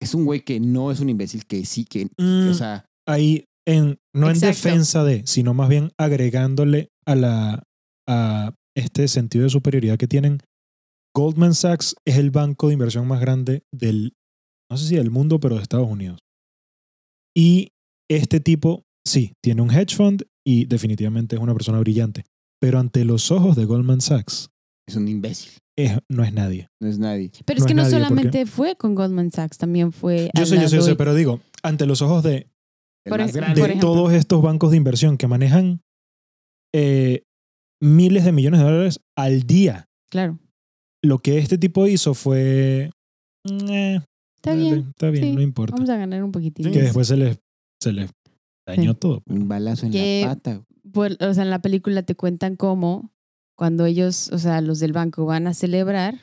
[0.00, 3.44] Es un güey que no es un imbécil, que sí, que, Mm, o sea, ahí,
[3.66, 7.62] en, no en defensa de, sino más bien agregándole a la
[8.08, 10.38] a este sentido de superioridad que tienen.
[11.14, 14.12] Goldman Sachs es el banco de inversión más grande del,
[14.70, 16.18] no sé si del mundo, pero de Estados Unidos.
[17.36, 17.72] Y
[18.10, 22.24] este tipo, sí, tiene un hedge fund y definitivamente es una persona brillante.
[22.60, 24.50] Pero ante los ojos de Goldman Sachs,
[24.88, 26.68] es un imbécil, es- no es nadie.
[26.80, 27.30] no es nadie.
[27.44, 30.30] Pero no es que es no nadie, solamente fue con Goldman Sachs, también fue.
[30.34, 32.48] Yo sé, yo sé, yo sé, pero digo, ante los ojos de,
[33.06, 33.60] El Por más ej- grande.
[33.60, 35.80] por de todos estos bancos de inversión que manejan
[36.74, 37.22] eh,
[37.80, 39.86] miles de millones de dólares al día.
[40.10, 40.38] Claro.
[41.02, 42.90] Lo que este tipo hizo fue...
[43.68, 44.00] eh,
[44.36, 44.86] Está bien.
[44.90, 45.74] Está bien, sí, no importa.
[45.76, 46.70] Vamos a ganar un poquitín.
[46.72, 47.38] Que después se les,
[47.82, 48.10] se les
[48.66, 48.98] dañó Sí.
[48.98, 49.22] todo.
[49.26, 50.62] Un balazo en Que- la pata.
[50.92, 53.12] Pues, o sea, en la película te cuentan cómo
[53.56, 56.14] cuando ellos, o sea, los del banco van a celebrar,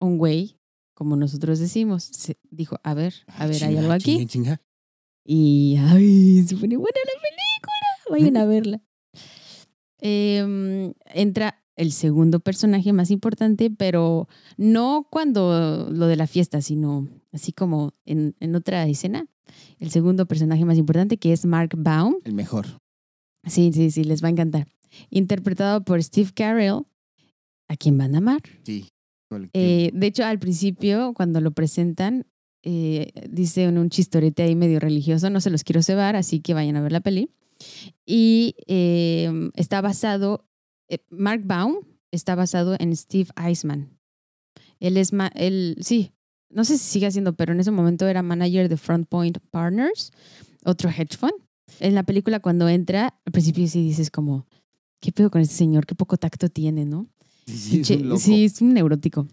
[0.00, 0.56] un güey,
[0.94, 4.26] como nosotros decimos, se dijo, a ver, a ver, hay algo aquí.
[5.24, 8.10] Y, ay, se pone buena la película.
[8.10, 8.82] Vayan a verla.
[9.98, 17.08] Em, entra el segundo personaje más importante, pero no cuando lo de la fiesta, sino
[17.32, 19.26] así como en, en otra escena.
[19.78, 22.16] El segundo personaje más importante, que es Mark Baum.
[22.24, 22.66] El mejor.
[23.46, 24.66] Sí, sí, sí, les va a encantar.
[25.10, 26.82] Interpretado por Steve Carell,
[27.68, 28.42] a quien van a amar.
[28.64, 28.88] Sí.
[29.54, 32.26] Eh, de hecho, al principio, cuando lo presentan,
[32.62, 36.54] eh, dice un, un chistorete ahí medio religioso, no se los quiero cebar, así que
[36.54, 37.30] vayan a ver la peli.
[38.06, 40.46] Y eh, está basado,
[40.88, 41.76] eh, Mark Baum
[42.10, 43.98] está basado en Steve Eisman.
[44.80, 46.12] Él es, él, sí,
[46.50, 50.12] no sé si sigue haciendo, pero en ese momento era manager de Front Point Partners,
[50.64, 51.34] otro hedge fund.
[51.80, 54.46] En la película, cuando entra, al principio sí dices como,
[55.00, 55.86] ¿qué pedo con este señor?
[55.86, 57.08] Qué poco tacto tiene, ¿no?
[57.46, 58.20] sí, sí, es un loco.
[58.20, 59.26] sí, es un neurótico.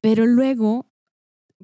[0.00, 0.87] Pero luego,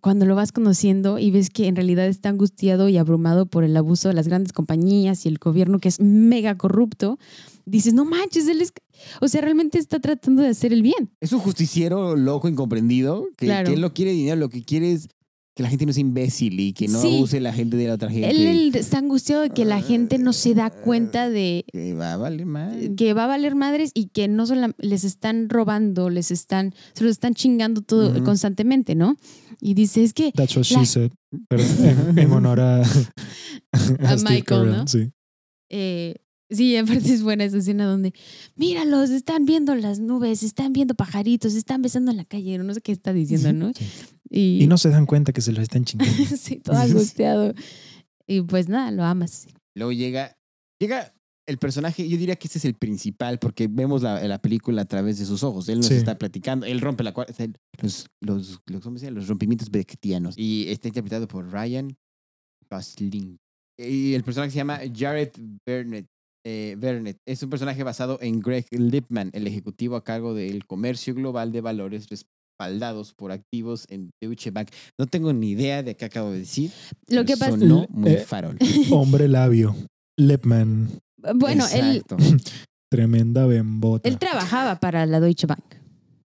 [0.04, 3.74] cuando lo vas conociendo y ves que en realidad está angustiado y abrumado por el
[3.74, 7.18] abuso de las grandes compañías y el gobierno que es mega corrupto,
[7.64, 8.74] dices, no manches, él es...
[9.22, 11.10] O sea, realmente está tratando de hacer el bien.
[11.22, 13.66] Es un justiciero loco, incomprendido, que, Claro.
[13.66, 15.08] que él no quiere dinero, lo que quiere es
[15.54, 17.16] que la gente no sea imbécil y que no Sí.
[17.16, 18.28] abuse la gente de la otra gente.
[18.28, 22.14] Él, él está angustiado de que la gente no se da cuenta de Que va
[22.14, 22.94] a valer mal.
[22.96, 27.04] que va a valer madres y que no solo les están robando, les están, se
[27.04, 29.16] los están chingando todo constantemente, ¿no?
[29.60, 31.10] Y dice, es que That's what La- she said.
[31.48, 32.82] Pero en, en honor a,
[33.72, 34.86] A Steve Michael, Carell, ¿no?
[34.88, 35.10] Sí.
[35.70, 36.16] Eh,
[36.50, 36.76] sí,
[37.07, 38.12] aparte es buena esa escena donde,
[38.57, 42.80] míralos, están viendo las nubes, están viendo pajaritos, están besando en la calle, no sé
[42.80, 43.72] qué está diciendo, ¿no?
[43.74, 43.85] Sí.
[44.30, 46.12] Y, Y no se dan cuenta que se los están chingando.
[46.37, 47.54] sí, todo angustiado.
[48.26, 49.46] Y pues nada, lo amas.
[49.76, 50.37] Luego llega,
[50.80, 51.12] llega
[51.46, 54.85] el personaje, yo diría que este es el principal, porque vemos la, la película a
[54.87, 55.68] través de sus ojos.
[55.68, 55.94] Él nos Sí.
[55.94, 57.46] está platicando, él rompe la cua- o sea,
[57.83, 59.18] los, los, los, ¿cómo se llama?
[59.18, 60.37] los rompimientos beckettianos.
[60.38, 61.94] Y está interpretado por Ryan
[62.70, 63.37] Gosling.
[63.78, 65.33] Y el personaje se llama Jared
[65.66, 66.07] Burnett.
[66.44, 67.14] Eh.
[67.26, 71.61] Es un personaje basado en Greg Lipman, el ejecutivo a cargo del comercio global de
[71.61, 74.68] valores respaldados por activos en Deutsche Bank.
[74.98, 76.70] No tengo ni idea de qué acabo de decir.
[77.09, 78.57] Lo que pasa, sonó muy Eh, farol.
[78.90, 79.74] Hombre labio.
[80.16, 80.88] Lipman.
[81.37, 82.16] bueno, él, Exacto.
[82.90, 84.09] Tremenda bembota.
[84.09, 85.64] él trabajaba para la Deutsche Bank.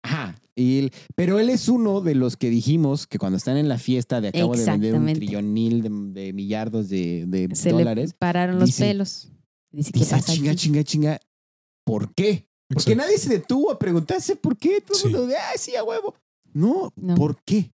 [0.04, 0.36] Ajá.
[0.56, 3.78] Y él- pero él es uno de los que dijimos que cuando están en la
[3.80, 8.18] fiesta de acabo de vender un trillonil de, de millardos de, de Se dólares, le
[8.20, 9.30] pararon los dice- pelos.
[9.72, 10.60] Dice, ¿qué dice, "Ah, pasa chinga, aquí?".
[10.62, 11.20] chinga, chinga.
[11.86, 12.48] ¿Por qué?
[12.70, 12.96] Porque Exacto.
[13.08, 14.82] nadie se detuvo a preguntarse por qué.
[14.82, 15.08] Todo el Sí.
[15.08, 16.16] mundo de, ah, sí, a huevo.
[16.54, 17.16] No, No.
[17.16, 17.72] ¿por qué?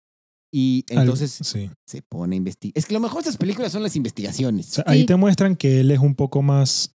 [0.53, 1.69] Y Al- entonces sí.
[1.87, 2.73] se pone a investigar.
[2.77, 4.65] Es que lo mejor de estas películas son las O investigaciones.
[4.65, 5.05] sea, ahí Sí.
[5.05, 6.93] te muestran que él es un poco más.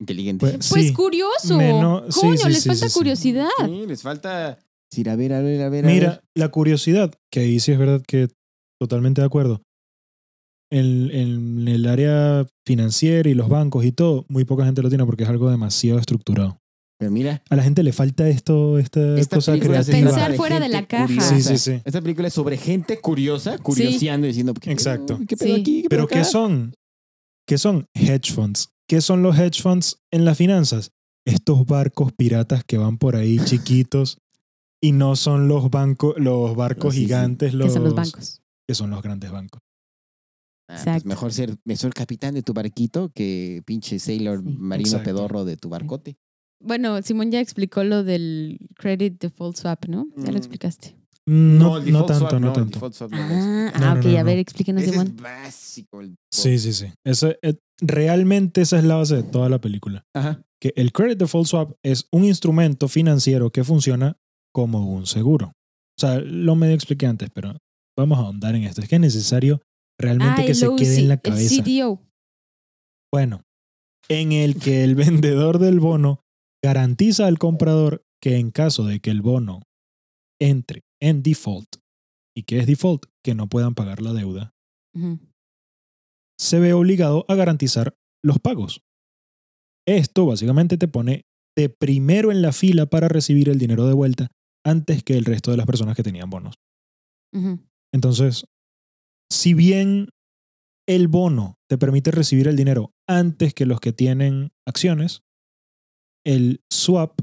[0.00, 0.50] Inteligentes.
[0.56, 0.92] Pues, Pues sí.
[0.92, 1.56] curioso.
[1.56, 2.98] Meno- sí, Coño, sí, les sí, falta sí, sí.
[2.98, 3.48] curiosidad.
[3.64, 4.58] Sí, les falta
[4.90, 5.84] decir, a ver, a ver, a ver.
[5.84, 6.24] a Mira, ver.
[6.34, 8.28] la curiosidad, que ahí sí es verdad que
[8.80, 9.62] totalmente de acuerdo.
[10.74, 15.04] En, en el área financiera y los bancos y todo, muy poca gente lo tiene
[15.04, 16.58] porque es algo demasiado estructurado.
[16.98, 19.98] Pero mira, A la gente le falta esto, esta, esta cosa creativa.
[19.98, 21.20] Pensar fuera de la caja.
[21.20, 21.82] Sí, sí, sí.
[21.84, 25.18] Esta película es sobre gente curiosa, curioseando y diciendo, ¿qué, Exacto.
[25.28, 25.60] ¿qué pedo Sí.
[25.60, 25.82] aquí?
[25.82, 26.24] ¿Qué Pero pedo ¿qué acá?
[26.30, 26.74] son?
[27.46, 28.70] ¿Qué son hedge funds?
[28.88, 30.92] ¿Qué son los hedge funds en las finanzas?
[31.26, 34.18] Estos barcos piratas que van por ahí chiquitos
[34.80, 37.06] Y no son los bancos, los barcos Los- sí, sí.
[37.06, 38.40] gigantes, que los, son los bancos.
[38.66, 39.60] que son los grandes bancos.
[40.68, 44.56] Ah, pues mejor ser, mejor capitán de tu barquito que pinche sailor Sí.
[44.58, 45.04] marino Exacto.
[45.10, 46.16] pedorro de tu barcote.
[46.60, 50.06] Bueno, Simón ya explicó lo del credit default swap, ¿no?
[50.16, 50.36] Ya lo Mm.
[50.36, 50.96] explicaste.
[51.26, 52.78] No, no tanto, swap no tanto.
[52.80, 52.86] no.
[52.86, 55.06] Ah, No, ah, no, ok, no, a ver, explíquenos, Ese Simón.
[55.08, 56.00] es básico.
[56.00, 56.86] el Sí, sí, sí.
[57.04, 60.04] Eso, eh, realmente esa es la base de toda la película.
[60.14, 60.42] Ajá.
[60.60, 64.16] Que el credit default swap es un instrumento financiero que funciona
[64.52, 65.48] como un seguro.
[65.48, 67.56] O sea, lo medio expliqué antes, pero
[67.96, 68.80] vamos a ahondar en esto.
[68.80, 69.60] Es que es necesario
[70.02, 71.62] realmente Ah, que el se quede en la El cabeza.
[71.64, 72.02] CDO.
[73.12, 73.44] Bueno,
[74.08, 76.24] en el que el vendedor del bono
[76.62, 79.62] garantiza al comprador que en caso de que el bono
[80.40, 81.76] entre en default,
[82.36, 83.06] ¿y que es default?
[83.24, 84.54] Que no puedan pagar la deuda,
[86.38, 88.82] se ve obligado a garantizar los pagos.
[89.86, 91.24] Esto básicamente te pone
[91.56, 94.28] de primero en la fila para recibir el dinero de vuelta
[94.64, 96.54] antes que el resto de las personas que tenían bonos.
[97.92, 98.46] Entonces,
[99.32, 100.10] si bien
[100.86, 105.22] el bono te permite recibir el dinero antes que los que tienen acciones,
[106.24, 107.18] el swap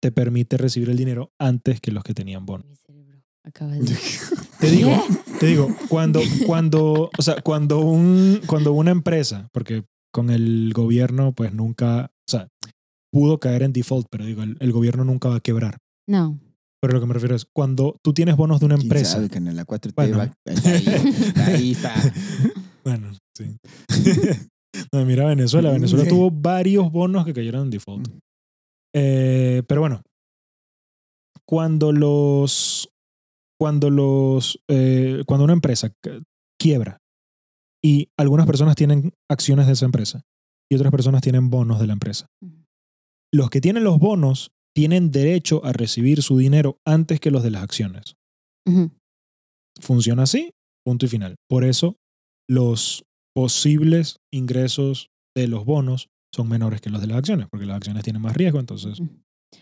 [0.00, 2.66] te permite recibir el dinero antes que los que tenían bonos.
[2.66, 3.80] Mi cerebro acaba de...
[4.60, 4.92] Te digo,
[5.38, 11.32] te digo, cuando, cuando, o sea, cuando un, cuando una empresa, porque con el gobierno,
[11.32, 12.48] pues nunca, o sea,
[13.10, 15.78] pudo caer en default, pero digo, el, el gobierno nunca va a quebrar.
[16.06, 16.38] No.
[16.82, 19.28] Pero lo que me refiero es, cuando tú tienes bonos de una ¿Quién empresa, sabe,
[19.28, 19.54] canal?
[19.56, 20.18] La 4T Bueno.
[20.18, 20.84] va- está ahí,
[21.46, 21.94] ahí está.
[22.82, 23.58] Bueno, sí.
[24.92, 25.70] no, mira Venezuela.
[25.70, 28.08] Venezuela tuvo varios bonos que cayeron en default.
[28.96, 30.02] Eh, pero bueno,
[31.46, 32.88] cuando los.
[33.60, 34.58] Cuando los.
[34.70, 35.92] eh, cuando una empresa
[36.58, 36.98] quiebra
[37.84, 40.22] y algunas personas tienen acciones de esa empresa
[40.70, 42.26] y otras personas tienen bonos de la empresa.
[43.32, 47.50] Los que tienen los bonos tienen derecho a recibir su dinero antes que los de
[47.50, 48.16] las acciones.
[49.78, 50.52] Funciona así,
[50.86, 51.34] punto y final.
[51.50, 51.96] Por eso
[52.48, 57.76] los posibles ingresos de los bonos son menores que los de las acciones, porque las
[57.76, 59.02] acciones tienen más riesgo, entonces...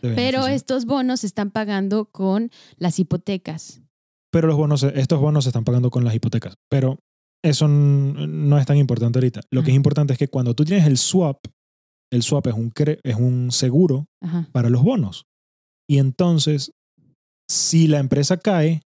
[0.00, 3.82] Pero estos bonos se están pagando con las hipotecas.
[4.30, 6.54] Pero los bonos, estos bonos se están pagando con las hipotecas.
[6.70, 7.00] Pero
[7.42, 9.40] eso no es tan importante ahorita.
[9.50, 11.38] Lo que es importante es que cuando tú tienes el swap,
[12.12, 12.72] el swap es un,
[13.04, 14.48] es un seguro Ajá.
[14.52, 15.24] para los bonos.
[15.88, 16.72] Y entonces,
[17.50, 18.82] si la empresa cae,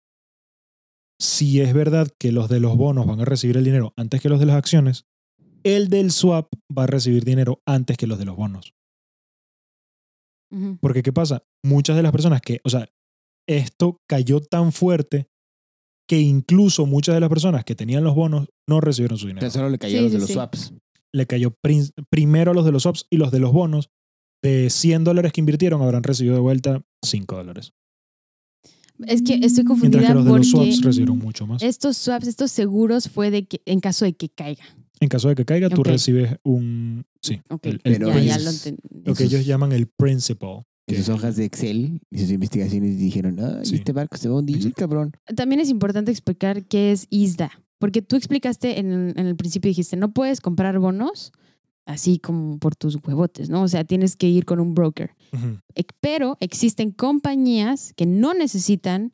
[1.20, 4.29] si es verdad que los de los bonos van a recibir el dinero antes que
[4.29, 5.05] los de las acciones,
[5.64, 8.72] el del swap va a recibir dinero antes que los de los bonos.
[10.81, 11.42] Porque, ¿qué pasa?
[11.64, 12.87] Muchas de las personas que, o sea,
[13.48, 15.26] esto cayó tan fuerte
[16.09, 19.44] que incluso muchas de las personas que tenían los bonos no recibieron su dinero.
[19.44, 20.35] Entonces solo le cayó Sí, los de los sí.
[20.35, 20.72] swaps.
[21.16, 23.90] Le cayó prin- primero a los de los swaps y los de los bonos.
[24.42, 27.72] De 100 dólares que invirtieron habrán recibido de vuelta 5 dólares.
[29.07, 31.62] Es que estoy Mientras confundida que los de los swaps recibieron mucho más.
[31.62, 34.64] estos swaps, estos seguros fue de que en caso de que caiga.
[35.00, 37.05] En caso de que caiga, tú recibes un...
[37.20, 38.81] Sí, Ok, el, el Pero ya, ya lo entendí.
[39.05, 40.62] lo que ellos llaman el principal.
[40.88, 43.74] En sus hojas de Excel y sus investigaciones dijeron, ah, Sí.
[43.74, 45.12] este barco se va a hundir, cabrón.
[45.35, 49.97] También es importante explicar qué es ISDA, porque tú explicaste en, en el principio, dijiste,
[49.97, 51.33] no puedes comprar bonos
[51.87, 53.62] así como por tus huevotes, ¿no?
[53.62, 55.15] O sea, tienes que ir con un broker.
[55.33, 55.61] Ujú.
[55.77, 59.12] Ec- Pero existen compañías que no necesitan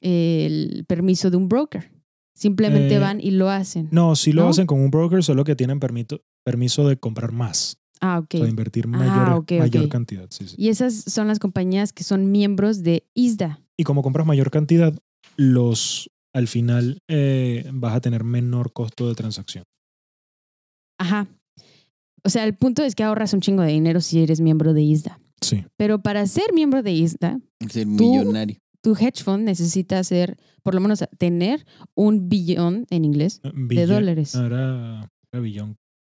[0.00, 1.90] el permiso de un broker.
[2.34, 3.88] Simplemente Eh, van y lo hacen.
[3.92, 4.48] No, sí lo ¿No?
[4.48, 7.76] hacen con un broker, solo que tienen permito- permiso de comprar más.
[8.00, 8.34] Ah, ok.
[8.34, 9.90] O sea, invertir Ah, mayor, ok, mayor ok.
[9.90, 10.26] cantidad.
[10.30, 10.54] Sí, sí.
[10.58, 13.60] Y esas son las compañías que son miembros de ISDA.
[13.76, 14.92] Y como compras mayor cantidad,
[15.36, 19.64] los al final eh, vas a tener menor costo de transacción.
[20.98, 21.26] Ajá.
[22.24, 24.82] O sea, el punto es que ahorras un chingo de dinero si eres miembro de
[24.82, 25.18] ISDA.
[25.40, 25.64] Sí.
[25.76, 28.58] Pero para ser miembro de ISDA, Ser Tú- millonario.
[28.82, 31.66] tu hedge fund necesita ser, por lo menos tener
[31.96, 34.34] un billón en inglés de dólares.
[34.36, 35.76] Era, era billón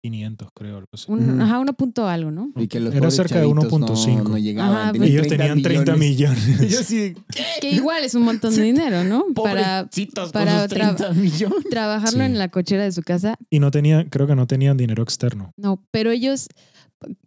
[0.09, 0.77] 500, creo.
[0.77, 1.05] Algo así.
[1.11, 1.41] Un.
[1.41, 2.51] Ajá, uno punto algo, ¿no?
[2.55, 4.17] Y que los Era cerca de chavitos 1.5.
[4.23, 4.77] No, no llegaban.
[4.77, 6.59] Ajá, tenían Ellos tenían 30 millones.
[6.69, 7.15] Yo sí,
[7.61, 9.25] Que igual es un montón de dinero, ¿no?
[9.33, 9.89] Para
[10.31, 11.63] para con sus 30 millones.
[11.69, 12.25] trabajarlo Sí.
[12.25, 13.37] en la cochera de su casa.
[13.49, 15.51] y no tenían, creo que no tenían dinero externo.
[15.57, 16.47] No, pero ellos,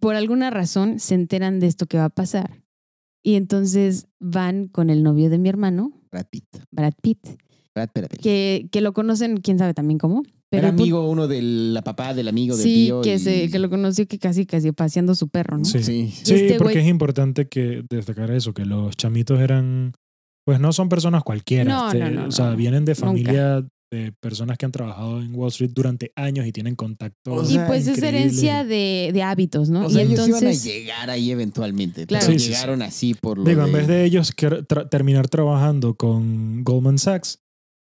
[0.01, 2.63] por alguna razón, se enteran de esto que va a pasar.
[3.25, 6.47] Y entonces van con el novio de mi hermano, Brad Pitt.
[6.71, 7.19] Brad Pitt,
[7.75, 8.21] Brad Pitt, Pitt.
[8.23, 10.23] que, que lo conocen, quién sabe también cómo.
[10.51, 13.03] Pero Era amigo uno de la papá del amigo del sí, tío.
[13.03, 15.65] que, y- se, que lo conoció que casi, casi paseando su perro, ¿no?
[15.67, 15.83] Sí.
[15.83, 16.11] Sí.
[16.23, 19.93] Sí, este porque güey- es importante que destacar eso, que los chamitos eran,
[20.47, 21.65] pues no son personas cualquiera.
[21.71, 22.57] No, este, no, no, O sea, no.
[22.57, 23.07] vienen de Nunca.
[23.07, 27.51] familia de personas que han trabajado en Wall Street durante años y tienen contactos.
[27.51, 28.03] O y pues es increíbles.
[28.39, 29.87] herencia de, de hábitos, ¿no?
[29.87, 32.07] O sea, y ellos iban a entonces, llegar ahí eventualmente.
[32.07, 32.25] Claro.
[32.27, 32.55] Pero Sí, sí, sí.
[32.55, 36.65] llegaron así por lo Digo, en de- vez de ellos que tra- terminar trabajando con
[36.65, 37.41] Goldman Sachs,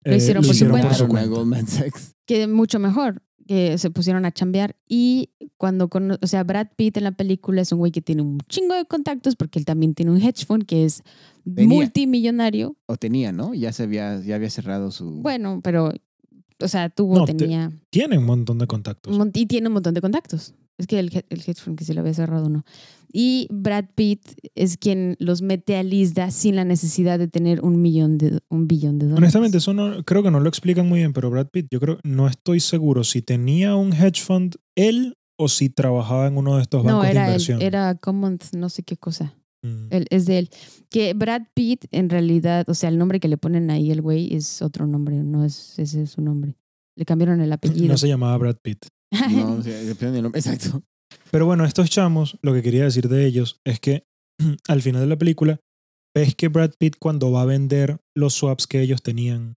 [0.06, 0.88] eh, Lo hicieron por su cuenta.
[0.90, 1.36] por su Claro, a cuenta.
[1.36, 2.16] Goldman Sachs.
[2.26, 4.76] que mucho mejor, que se pusieron a chambear.
[4.88, 8.22] Y cuando, cono- o sea, Brad Pitt en la película es un güey que tiene
[8.22, 11.04] un chingo de contactos porque él también tiene un hedge fund que es
[11.44, 11.68] Tenía.
[11.76, 12.76] multimillonario.
[12.86, 13.54] O tenía, ¿no?
[13.54, 15.10] Ya se había, ya había cerrado su...
[15.22, 15.92] Bueno, pero,
[16.60, 19.18] o sea, tuvo, No, te- tenía, Tienen un montón de contactos.
[19.34, 20.54] y tiene un montón de contactos.
[20.78, 22.64] Es que el, el hedge fund que se le había cerrado no.
[23.12, 24.22] Y Brad Pitt
[24.56, 28.68] es quien los mete a lista sin la necesidad de tener un millón de un
[28.68, 29.20] billón de dólares.
[29.20, 32.00] Honestamente, eso no, creo que no lo explican muy bien, pero Brad Pitt, yo creo,
[32.04, 36.64] no estoy seguro si tenía un hedge fund él o si trabajaba en uno de
[36.64, 37.62] estos bancos no, de era él, inversión.
[37.62, 39.36] era Commons, no sé qué cosa.
[39.62, 39.88] Mm.
[39.92, 40.50] Él- es de él.
[40.90, 44.34] Que Brad Pitt, en realidad, o sea, el nombre que le ponen ahí el güey
[44.36, 46.56] es otro nombre, no es ese es su nombre.
[46.96, 47.88] Le cambiaron el apellido.
[47.88, 48.86] No se llamaba Brad Pitt.
[49.32, 50.40] No, o sea, depende del nombre.
[50.40, 50.84] Exacto.
[51.32, 54.06] Pero bueno, estos chamos, lo que quería decir de ellos es que
[54.68, 55.60] al final de la película,
[56.16, 59.56] ves que Brad Pitt cuando va a vender los swaps que ellos tenían,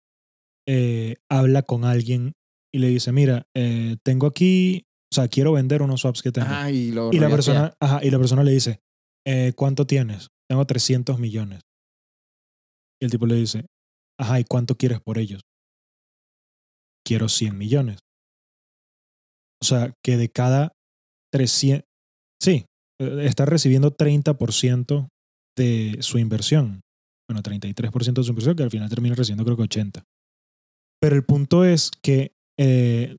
[0.68, 2.32] eh, habla con alguien
[2.74, 6.48] y le dice, mira, eh, tengo aquí, o sea, quiero vender unos swaps que tengo.
[6.50, 8.80] Ah, y, lo y, la persona, ajá, y la persona le dice,
[9.26, 10.28] eh, ¿cuánto tienes?
[10.48, 11.62] Tengo 300 millones.
[13.00, 13.66] Y el tipo le dice,
[14.18, 15.42] ajá, ¿y cuánto quieres por ellos?
[17.04, 17.98] Quiero 100 millones.
[19.66, 20.72] O sea, que de cada
[21.32, 21.84] 300,
[22.40, 22.66] sí,
[23.00, 25.08] eh, está recibiendo 30%
[25.56, 26.82] de su inversión.
[27.28, 30.04] Bueno, 33% de su inversión, que al final termina recibiendo creo que 80.
[31.00, 33.16] Pero el punto es que eh,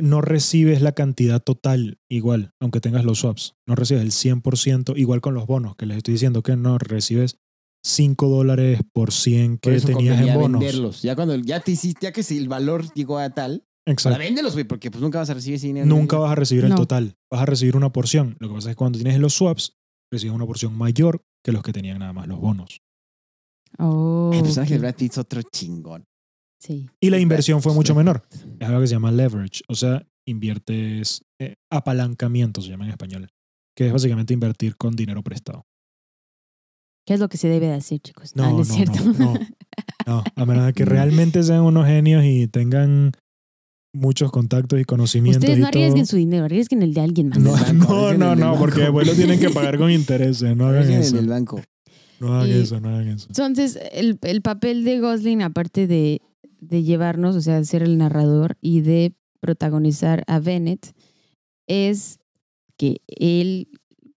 [0.00, 3.54] no recibes la cantidad total igual, aunque tengas los swaps.
[3.68, 7.36] No recibes el 100% igual con los bonos, que les estoy diciendo que no recibes
[7.84, 10.60] 5 dólares por 100 Por que eso tenías en bonos.
[10.60, 11.02] venderlos.
[11.02, 14.18] Ya cuando ya te hiciste, ya que si el valor llegó a tal, Exacto.
[14.18, 15.86] véndelos, güey, porque pues nunca vas a recibir ese dinero.
[15.86, 16.76] Nunca vas a recibir el No.
[16.76, 18.36] total, vas a recibir una porción.
[18.40, 19.76] Lo que pasa es que cuando tienes los swaps,
[20.10, 22.80] recibes una porción mayor que los que tenían nada más los bonos.
[23.78, 26.04] Oh, El personaje de Brad Pitt es otro chingón.
[26.60, 26.88] Sí.
[27.00, 28.26] Y la inversión fue mucho menor.
[28.58, 33.28] Es algo que se llama leverage, o sea, inviertes eh, apalancamiento, se llama en español,
[33.76, 35.66] que es básicamente invertir con dinero prestado.
[37.06, 38.34] ¿Qué es lo que se debe de hacer, chicos?
[38.34, 38.98] No, Ah, no, es cierto.
[39.04, 39.34] no, no,
[40.06, 40.90] no, a menos de que No.
[40.92, 43.12] realmente sean unos genios y tengan
[43.94, 45.80] muchos contactos y conocimientos Ustedes no y todo.
[45.80, 47.38] arriesguen su dinero, arriesguen el de alguien más.
[47.38, 50.54] No, banco, no, no, porque después lo tienen que pagar con intereses.
[50.56, 51.16] No hagan Arriesguen eso.
[51.16, 51.62] en el banco.
[52.20, 53.26] No hagan Y- eso, no hagan eso.
[53.28, 56.20] Entonces, el, el papel de Gosling, aparte de,
[56.60, 60.92] de llevarnos, o sea, de ser el narrador y de protagonizar a Bennett,
[61.66, 62.18] es
[62.76, 63.68] que él,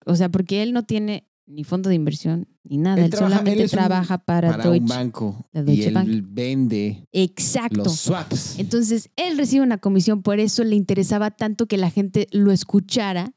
[0.07, 3.35] o sea, porque él no tiene ni fondo de inversión ni nada, Él él, trabaja-
[3.39, 5.47] solamente él un- trabaja para, Para un banco.
[5.53, 6.09] la Y él Bank.
[6.29, 7.85] vende Exacto.
[7.85, 8.59] los swaps.
[8.59, 13.33] Entonces, él recibe una comisión, por eso le interesaba tanto que la gente lo escuchara,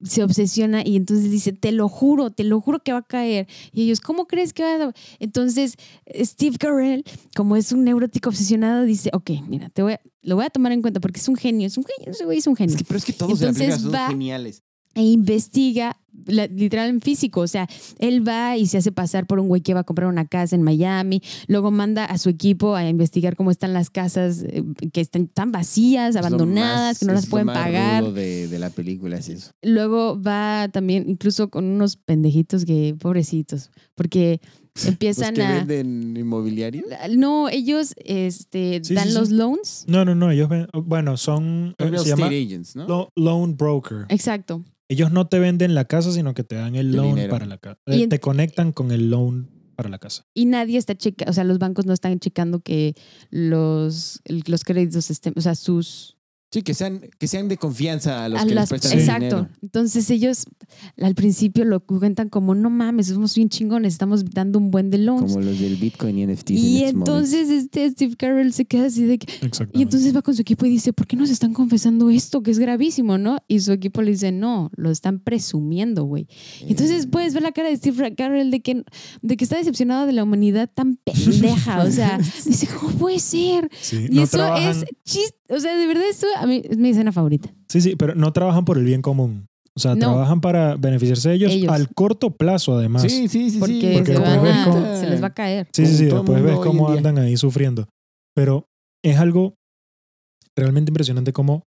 [0.00, 3.48] se obsesiona y entonces dice, te lo juro, te lo juro que va a caer.
[3.72, 4.92] Y ellos, ¿cómo crees que va a...?
[5.18, 5.74] Entonces,
[6.14, 7.02] Steve Carell,
[7.34, 10.70] como es un neurótico obsesionado, dice, ok, mira, te voy a- lo voy a tomar
[10.70, 12.76] en cuenta porque es un genio, es un genio, ese güey es un genio.
[12.76, 14.62] Es que, pero es que todos de la Entonces película son va- geniales.
[14.98, 15.96] E investiga,
[16.26, 17.68] la- literal en físico, o sea,
[18.00, 20.56] él va y se hace pasar por un güey que va a comprar una casa
[20.56, 25.00] en Miami, luego manda a su equipo a investigar cómo están las casas eh, que
[25.00, 28.02] están tan vacías, abandonadas, más- que no las pueden más pagar.
[28.02, 29.52] rudo De, de la película es eso.
[29.62, 34.40] Luego va también incluso con unos pendejitos que, pobrecitos, porque
[34.84, 35.64] empiezan Los que a...
[35.64, 36.82] venden inmobiliario.
[37.16, 39.18] No, ellos este, Sí, dan sí, sí.
[39.18, 39.84] los loans.
[39.86, 42.86] No, no, no, ellos ven, bueno, son, Real se llama estate agents, ¿no?
[42.88, 44.04] lo- loan broker.
[44.08, 44.64] Exacto.
[44.88, 47.30] Ellos no te venden la casa, sino que te dan el El loan dinero.
[47.30, 47.78] para la casa.
[47.86, 50.26] Y en- te conectan con el loan para la casa.
[50.34, 52.94] y nadie está checando, o sea, los bancos no están checando que
[53.30, 56.17] los, los créditos estén, o sea, sus...
[56.50, 58.98] Sí, que sean, que sean de confianza a los a que las- les prestan el
[59.00, 59.24] exacto.
[59.36, 59.48] dinero.
[59.62, 60.46] Entonces ellos
[61.00, 64.96] al principio lo cuentan como, no mames, somos bien chingones, estamos dando un buen de
[64.98, 65.32] loans.
[65.32, 66.50] Como los del Bitcoin y NFTs.
[66.52, 69.26] y en entonces este Steve Carell se queda así de que...
[69.74, 72.42] Y entonces va con su equipo y dice, ¿por qué nos están confesando esto?
[72.42, 73.38] Que es gravísimo, ¿no?
[73.46, 76.28] Y su equipo le dice, no, lo están presumiendo, güey.
[76.28, 76.70] momentos.
[76.70, 78.84] Entonces Eh, puedes ver la cara de Steve Carell de que,
[79.20, 81.82] de que está decepcionado de la humanidad tan pendeja.
[81.84, 83.68] O sea, dice, ¿cómo puede ser?
[83.80, 85.36] Sí, Y no eso trabajan, es chiste.
[85.50, 87.50] O sea, de verdad, eso a mí es mi escena favorita.
[87.68, 89.46] sí, sí, pero no trabajan por el bien común.
[89.76, 90.00] O sea, No.
[90.00, 91.72] trabajan para beneficiarse de ellos, Ellos.
[91.72, 93.02] al corto plazo, además.
[93.02, 93.58] Sí, sí, sí.
[93.60, 95.68] Porque, sí, Porque se, después van ves a- cómo- se les va a caer.
[95.72, 96.04] Sí, sí, sí.
[96.06, 97.10] Después ves cómo en día.
[97.10, 97.88] andan ahí sufriendo.
[98.34, 98.64] Pero
[99.04, 99.54] es algo
[100.56, 101.62] realmente impresionante cómo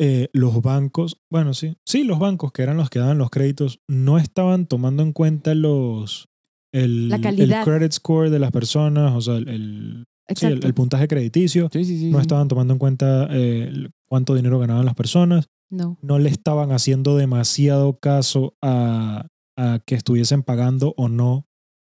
[0.00, 3.78] eh, los bancos, bueno, sí, sí, los bancos que eran los que daban los créditos,
[3.88, 6.26] no estaban tomando en cuenta los
[6.74, 7.58] el, La calidad.
[7.60, 10.04] el credit score de las personas, o sea, el, el-
[10.36, 11.68] Sí, el, puntaje crediticio.
[11.72, 12.10] Sí, sí, sí.
[12.10, 15.48] No estaban tomando en cuenta eh, cuánto dinero ganaban las personas.
[15.70, 15.98] No.
[16.02, 19.26] No le estaban haciendo demasiado caso a,
[19.56, 21.46] a que estuviesen pagando o no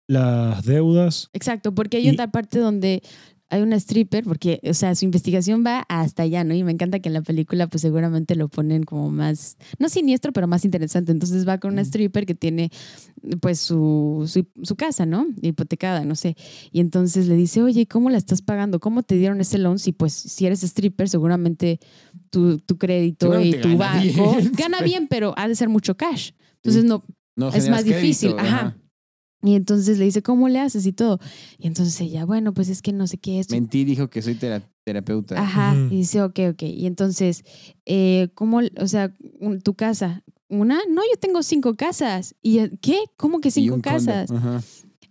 [0.08, 1.28] las deudas.
[1.32, 3.02] Exacto, porque hay Y- otra parte donde
[3.50, 6.54] hay una stripper, porque, o sea, su investigación va hasta allá, ¿no?
[6.54, 10.32] Y me encanta que en la película, pues seguramente lo ponen como más, no siniestro,
[10.32, 11.12] pero más interesante.
[11.12, 11.86] Entonces va con una Mm.
[11.86, 12.70] stripper que tiene,
[13.40, 15.26] pues, su, su, su casa, ¿no?
[15.40, 16.36] Hipotecada, no sé.
[16.72, 18.80] Y entonces le dice, oye, ¿cómo la estás pagando?
[18.80, 19.78] ¿Cómo te dieron ese loan?
[19.78, 21.80] Si, pues, si eres stripper, seguramente
[22.30, 24.52] tu, tu crédito y tu gana banco bien.
[24.56, 26.32] gana bien, pero ha de ser mucho cash.
[26.56, 26.88] Entonces, Sí.
[26.88, 27.02] no,
[27.36, 28.76] No es más difícil, crédito, ajá.
[29.42, 31.20] Y entonces le dice, ¿cómo le haces y todo?
[31.58, 33.50] Y entonces ella, bueno, pues es que no sé qué es.
[33.50, 35.40] Mentí, dijo que soy tera- terapeuta.
[35.40, 35.76] Ajá.
[35.90, 36.62] Y dice, ok, ok.
[36.62, 37.44] Y entonces,
[37.86, 40.24] eh, ¿cómo, o sea, un- tu casa?
[40.48, 40.80] ¿Una?
[40.90, 42.34] No, yo tengo cinco casas.
[42.42, 42.98] ¿Y qué?
[43.16, 43.88] ¿Cómo que Y cinco condo.
[43.90, 44.30] casas?
[44.32, 44.62] Ajá.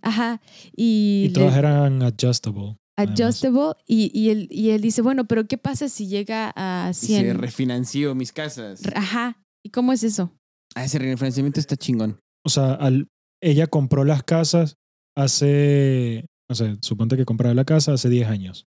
[0.02, 0.40] Ajá.
[0.76, 2.76] Y, Y todas le- eran adjustable.
[2.96, 3.20] además.
[3.20, 3.72] adjustable.
[3.86, 7.06] Y, y, él, y él dice, bueno, pero ¿qué pasa si llega a Y se
[7.06, 7.38] 100?
[7.38, 8.82] refinanció mis casas.
[8.94, 9.40] Ajá.
[9.64, 10.32] ¿Y cómo es eso?
[10.74, 12.20] Ah, ese refinanciamiento está chingón.
[12.44, 13.08] O sea, al,
[13.42, 14.76] ella compró las casas
[15.16, 18.66] hace, no sé, suponte que compraba la casa hace 10 años.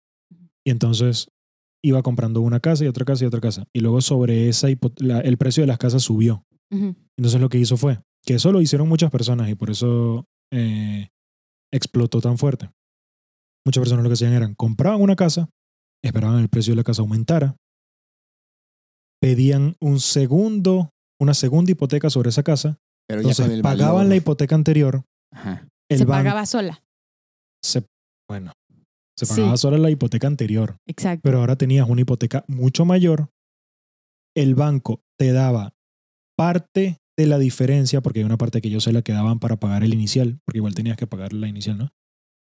[0.66, 1.28] Y entonces
[1.84, 3.66] iba comprando una casa y otra casa y otra casa.
[3.74, 4.68] Y luego sobre esa,
[4.98, 6.44] la- el precio de las casas subió.
[7.18, 11.10] Entonces lo que hizo fue, que eso lo hicieron muchas personas y por eso eh,
[11.74, 12.70] explotó tan fuerte.
[13.66, 15.50] Muchas personas lo que hacían eran, compraban una casa,
[16.04, 17.56] esperaban el precio de la casa aumentara,
[19.22, 22.78] pedían un segundo, una segunda hipoteca sobre esa casa,
[23.08, 24.10] Pero ya con entonces el pagaban valor.
[24.10, 25.68] la hipoteca anterior, Ajá.
[25.90, 26.84] el Se banco pagaba sola.
[27.64, 27.86] se,
[28.30, 28.54] bueno,
[29.18, 29.36] se Sí.
[29.36, 31.22] pagaba solo la hipoteca anterior, Exacto.
[31.24, 33.30] pero ahora tenías una hipoteca mucho mayor,
[34.36, 35.74] el banco te daba
[36.38, 39.84] parte de la diferencia, porque hay una parte que ellos se la quedaban para pagar
[39.84, 41.90] el inicial, porque igual tenías que pagar la inicial, ¿no?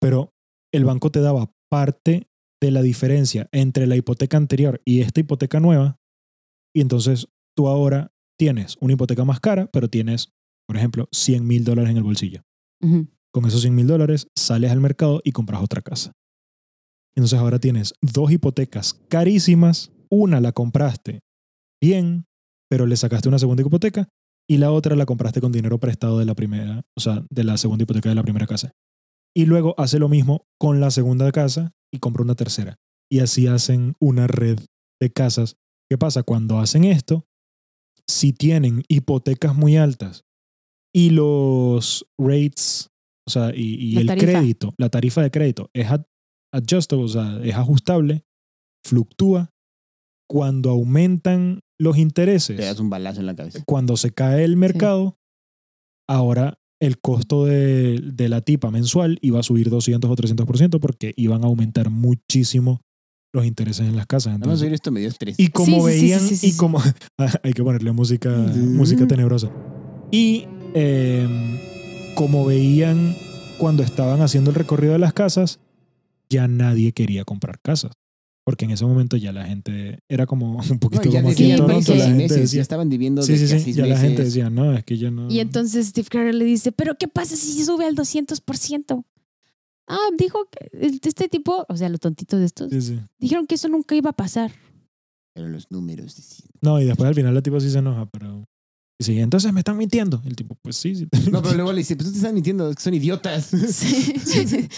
[0.00, 0.32] Pero
[0.72, 2.28] el banco te daba parte
[2.62, 5.96] de la diferencia entre la hipoteca anterior y esta hipoteca nueva,
[6.76, 10.30] y entonces tú ahora tienes una hipoteca más cara, pero tienes,
[10.70, 12.44] por ejemplo, 100 mil dólares en el bolsillo.
[13.32, 16.12] Con esos 100 mil dólares sales al mercado y compras otra casa.
[17.16, 19.90] Entonces ahora tienes dos hipotecas carísimas.
[20.08, 21.22] Una la compraste
[21.82, 22.26] bien,
[22.68, 24.10] pero le sacaste una segunda hipoteca.
[24.48, 27.56] Y la otra la compraste con dinero prestado de la primera, o sea, de la
[27.56, 28.70] segunda hipoteca de la primera casa.
[29.34, 32.76] Y luego hace lo mismo con la segunda casa y compra una tercera.
[33.10, 34.60] Y así hacen una red
[35.00, 35.56] de casas.
[35.90, 36.22] ¿Qué pasa?
[36.22, 37.26] Cuando hacen esto,
[38.06, 40.22] si tienen hipotecas muy altas
[40.94, 42.90] y los rates,
[43.26, 44.26] o sea, y, y el tarifa.
[44.32, 46.04] crédito, la tarifa de crédito es ad-
[46.52, 48.24] adjustable, o sea, es ajustable,
[48.84, 49.50] fluctúa,
[50.28, 53.62] cuando aumentan los intereses, Te das un balazo en la cabeza.
[53.66, 55.16] cuando se cae el mercado,
[56.08, 61.12] ahora el costo de, de la tipa mensual iba a subir 200 o 300% porque
[61.16, 62.80] iban a aumentar muchísimo
[63.34, 64.32] los intereses en las casas.
[64.32, 65.38] Nada más Entonces, oír esto me dio estrés.
[65.38, 66.56] y como Sí, sí, sí, veían, sí, sí, y sí.
[66.58, 66.80] como
[67.42, 69.48] hay que ponerle música, música tenebrosa.
[70.10, 71.28] Y eh,
[72.14, 73.14] como veían
[73.58, 75.60] cuando estaban haciendo el recorrido de las casas,
[76.28, 77.92] ya nadie quería comprar casas.
[78.44, 81.42] Porque en ese momento ya la gente era como un No, poquito ya como aquí
[81.44, 81.92] decían en porque Toronto.
[81.94, 84.24] La seis gente meses, ya estaban viviendo sí, de sí, sí, seis ya la gente
[84.24, 85.30] decía, no, es que ya no.
[85.30, 89.04] Y entonces Steve Carell le dice, pero ¿qué pasa si sube al 200%?
[89.92, 93.00] Ah, dijo que este tipo, o sea, los tontitos de estos, Sí, sí.
[93.18, 94.52] dijeron que eso nunca iba a pasar.
[95.34, 96.48] Pero los números decían.
[96.60, 98.44] No, y después al final la tipa sí se enoja, pero...
[99.00, 100.20] Y sí, entonces me están mintiendo.
[100.26, 101.08] El tipo, pues sí, sí.
[101.32, 103.46] No, pero luego le dice, pues tú te estás mintiendo, es que son idiotas.
[103.46, 104.14] Sí,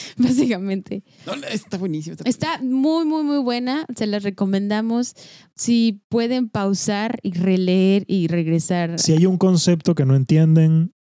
[0.16, 1.02] básicamente.
[1.26, 2.14] No, está buenísimo.
[2.24, 3.84] Está muy, muy, muy buena.
[3.96, 5.14] Se las recomendamos.
[5.56, 9.00] Si pueden pausar y releer y regresar.
[9.00, 10.94] si hay un concepto que no entienden,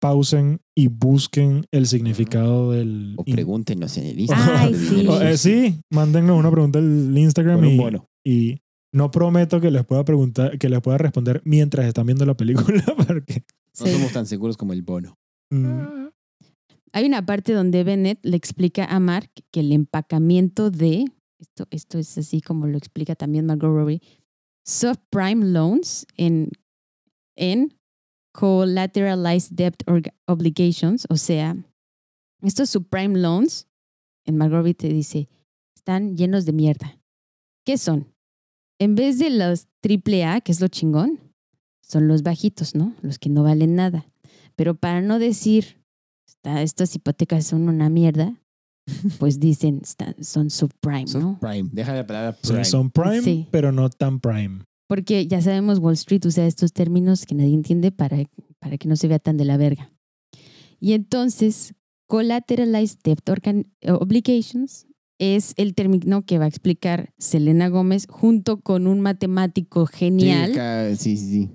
[0.00, 3.14] pausen y busquen el significado del...
[3.18, 4.74] O pregúntenos en el Instagram.
[4.74, 5.06] sí.
[5.06, 8.08] O, eh, sí, mándennos una pregunta al Instagram y, bono.
[8.24, 8.62] y
[8.96, 12.82] no prometo que les pueda preguntar, que les pueda responder mientras están viendo la película,
[13.06, 13.44] porque
[13.78, 13.92] No Sí.
[13.92, 15.18] somos tan seguros como el bono.
[15.50, 16.08] mm,
[16.92, 21.04] Hay una parte donde Bennett le explica a Mark que el empacamiento de,
[21.38, 24.00] esto, esto es así como lo explica también Margot Robbie,
[24.64, 26.50] subprime loans en,
[27.36, 27.74] en
[28.32, 29.82] collateralized debt
[30.26, 31.56] obligations, o sea,
[32.42, 33.66] estos subprime loans,
[34.26, 35.28] en Margot Robbie te dice,
[35.76, 36.98] están llenos de mierda.
[37.64, 38.12] ¿Qué son?
[38.78, 41.18] En vez de los AAA, que es lo chingón,
[41.82, 42.94] son los bajitos, ¿no?
[43.02, 44.06] Los que no valen nada.
[44.56, 45.82] Pero para no decir
[46.28, 48.34] "Esta- estas hipotecas son una mierda,
[49.18, 51.38] pues dicen "Está- son subprime, Son ¿no?
[51.40, 51.68] prime.
[51.72, 52.64] Deja la palabra prime.
[52.64, 53.46] son prime, Sí.
[53.50, 54.62] pero no tan prime.
[54.88, 58.18] Porque ya sabemos, Wall Street usa estos términos que nadie entiende para,
[58.60, 59.90] para que no se vea tan de la verga.
[60.78, 61.74] Y entonces,
[62.08, 64.86] collateralized debt organ- obligations
[65.18, 70.96] es el término que va a explicar Selena Gómez junto con un matemático genial.
[70.96, 71.50] Sí, sí, sí.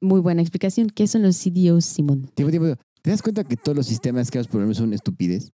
[0.00, 0.90] Muy buena explicación.
[0.90, 2.30] ¿Qué son los CDOs, Simón?
[2.34, 2.80] Tiempo, tiempo.
[3.02, 5.52] ¿Te das cuenta que todos los sistemas creados por hombres son estupidez?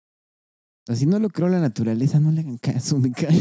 [0.95, 3.39] Si no lo creó la naturaleza, no le hagan caso, me cae.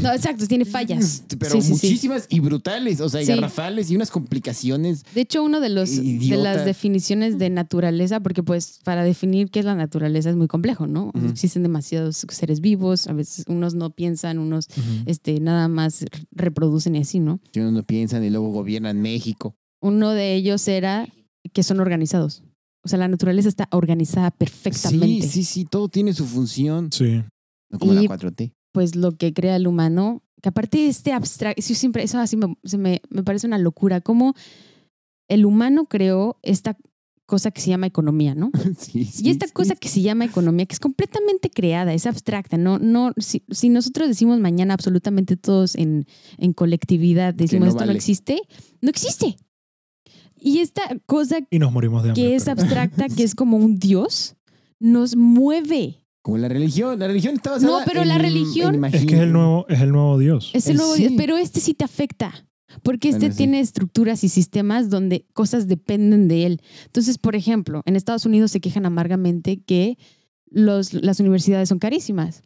[0.00, 1.24] No, exacto, tiene fallas.
[1.38, 1.72] Pero Sí, sí, sí.
[1.72, 5.04] muchísimas y brutales, o sea, y garrafales y unas complicaciones.
[5.14, 9.60] De hecho, uno de los de las definiciones de naturaleza, porque pues para definir qué
[9.60, 11.12] es la naturaleza es muy complejo, ¿no?
[11.28, 14.68] Existen demasiados seres vivos, a veces unos no piensan, unos
[15.06, 17.40] este, nada más reproducen y así, ¿no?
[17.52, 19.56] Que uno no piensan y luego gobiernan México.
[19.80, 21.08] Uno de ellos era
[21.52, 22.42] que son organizados.
[22.84, 25.26] O sea, la naturaleza está organizada perfectamente.
[25.26, 26.90] Sí, sí, sí, todo tiene su función.
[26.92, 27.22] Sí.
[27.70, 28.52] No como la Y- 4T.
[28.72, 32.56] Pues lo que crea el humano, que aparte de este abstracto, siempre, eso así me,
[32.64, 34.34] se me, me parece una locura, como
[35.28, 36.76] el humano creó esta
[37.26, 38.50] cosa que se llama economía, ¿no?
[38.78, 39.52] Sí, sí, Y esta sí.
[39.52, 43.68] cosa que se llama economía, que es completamente creada, es abstracta, no, no, si, si
[43.68, 46.06] nosotros decimos mañana absolutamente todos en,
[46.38, 47.96] en colectividad, decimos no esto no vale".
[47.98, 48.40] existe,
[48.80, 49.36] no existe.
[50.44, 52.22] Y esta cosa Y nos morimos de hambre.
[52.22, 54.34] que es pero- abstracta, que es como un dios,
[54.80, 55.98] nos mueve.
[56.22, 56.98] Como la religión.
[56.98, 59.66] La religión está basada No, pero en- la religión- en Es que es el nuevo,
[59.68, 60.50] es el nuevo Dios.
[60.54, 61.02] Es el Eh, nuevo sí.
[61.02, 62.46] dios, pero este sí te afecta.
[62.82, 63.38] Porque este Bueno, sí.
[63.38, 66.60] tiene estructuras y sistemas donde cosas dependen de él.
[66.86, 69.98] Entonces, por ejemplo, en Estados Unidos se quejan amargamente que
[70.50, 72.42] los, las universidades son carísimas.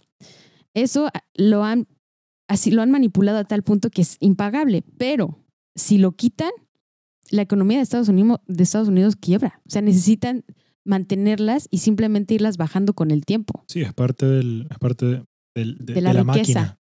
[0.75, 1.87] Eso lo han,
[2.49, 4.83] así, lo han manipulado a tal punto que es impagable.
[4.99, 5.39] Pero
[5.77, 6.51] si lo quitan,
[7.31, 9.61] la economía de Estados Unidos, de Estados Unidos quiebra.
[9.67, 10.45] O sea, necesitan
[10.85, 13.65] mantenerlas y simplemente irlas bajando con el tiempo.
[13.67, 15.25] Sí, es parte del, es parte de,
[15.55, 16.61] del- de- De la de la riqueza.
[16.61, 16.81] máquina.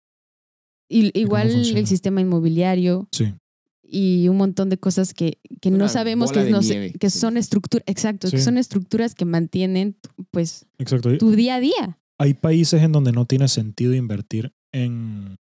[0.89, 3.33] Y, igual el sistema inmobiliario, Sí.
[3.81, 8.57] y un montón de cosas que, que no sabemos que, son estructuras, exacto, que son
[8.57, 9.95] estructuras que mantienen
[10.31, 11.17] pues Exacto.
[11.17, 11.99] tu día a día.
[12.19, 15.37] Hay países en donde no tiene sentido invertir en,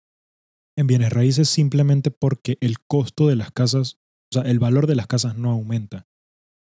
[0.76, 3.97] en bienes raíces simplemente porque el costo de las casas,
[4.32, 6.06] o sea, el valor de las casas no aumenta.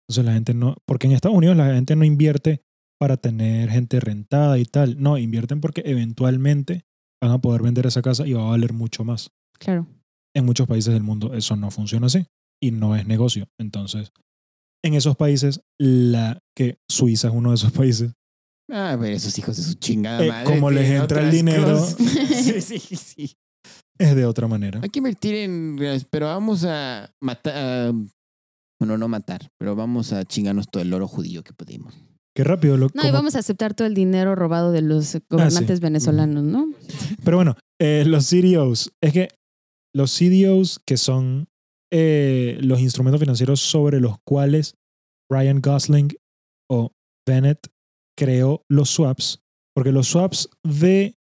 [0.07, 2.61] Entonces la gente no, porque en Estados Unidos la gente no invierte
[2.99, 5.01] para tener gente rentada y tal.
[5.01, 6.85] No, invierten porque eventualmente
[7.21, 9.31] van a poder vender esa casa y va a valer mucho más.
[9.59, 9.87] Claro.
[10.35, 12.25] En muchos países del mundo eso no funciona así
[12.61, 13.47] y no es negocio.
[13.59, 14.11] Entonces,
[14.83, 18.13] en esos países, la que Suiza es uno de esos países,
[18.71, 20.45] Ah, pero esos hijos de su chingada Eh, madre.
[20.45, 21.79] como les entra el dinero.
[21.85, 23.35] sí, sí, sí.
[23.97, 24.79] Es de otra manera.
[24.83, 25.77] Hay que invertir en.
[26.09, 27.93] Pero vamos a matar.
[28.79, 31.93] Bueno, no matar, pero vamos a chingarnos todo el oro judío que podemos.
[32.35, 35.79] Qué rápido lo No, y vamos a aceptar todo el dinero robado de los gobernantes
[35.79, 36.69] venezolanos, ¿no?
[37.23, 38.91] Pero bueno, eh, los CDOs.
[39.01, 39.29] Es que
[39.93, 41.47] los CDOs que son
[41.91, 44.75] eh, los instrumentos financieros sobre los cuales
[45.31, 46.09] Ryan Gosling
[46.69, 46.91] o
[47.25, 47.67] Bennett
[48.17, 49.39] creó los swaps.
[49.73, 51.15] Porque los swaps de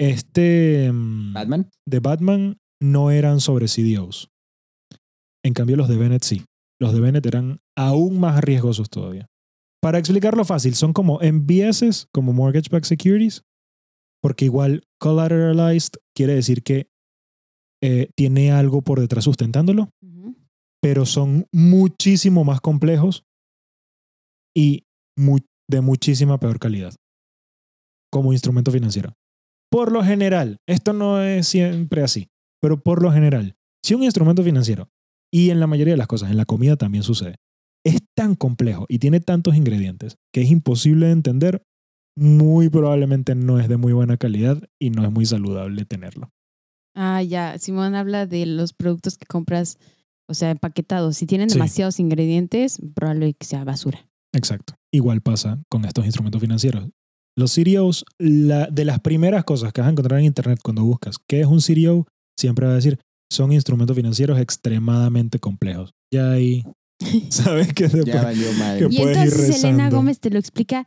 [0.00, 1.70] este mm, Batman.
[1.88, 4.28] de Batman no eran sobre CDOs.
[5.44, 6.44] En cambio, los de Bennett sí.
[6.80, 9.26] Los de Bennett eran aún más riesgosos todavía.
[9.82, 13.42] Para explicarlo fácil, son como MBS, como Mortgage Backed Securities,
[14.22, 16.88] porque igual collateralized quiere decir que
[17.82, 19.90] eh, tiene algo por detrás sustentándolo,
[20.82, 23.24] pero son muchísimo más complejos
[24.56, 24.84] y
[25.16, 25.38] mu-
[25.70, 26.94] de muchísima peor calidad
[28.10, 29.12] como instrumento financiero.
[29.74, 32.28] Por lo general, esto no es siempre así,
[32.62, 34.88] pero por lo general, si un instrumento financiero,
[35.32, 37.38] y en la mayoría de las cosas, en la comida también sucede,
[37.84, 41.64] es tan complejo y tiene tantos ingredientes que es imposible de entender,
[42.16, 46.30] muy probablemente no es de muy buena calidad y no es muy saludable tenerlo.
[46.94, 47.58] Ah, ya.
[47.58, 49.78] Simón habla de los productos que compras,
[50.28, 51.16] o sea, empaquetados.
[51.16, 51.54] Si tienen Sí.
[51.54, 54.08] demasiados ingredientes, probable que sea basura.
[54.32, 54.74] Exacto.
[54.92, 56.88] Igual pasa con estos instrumentos financieros.
[57.36, 61.16] Los CDOs, la, de las primeras cosas que vas a encontrar en Internet cuando buscas
[61.28, 62.06] qué es un CDO,
[62.38, 62.98] siempre va a decir,
[63.32, 65.90] son instrumentos financieros extremadamente complejos.
[66.12, 66.62] Ya ahí
[67.30, 68.78] sabes que se Ya puede- valió madre.
[68.88, 69.96] que Y puedes ir entonces Elena rezando.
[69.96, 70.86] Gómez te lo explica,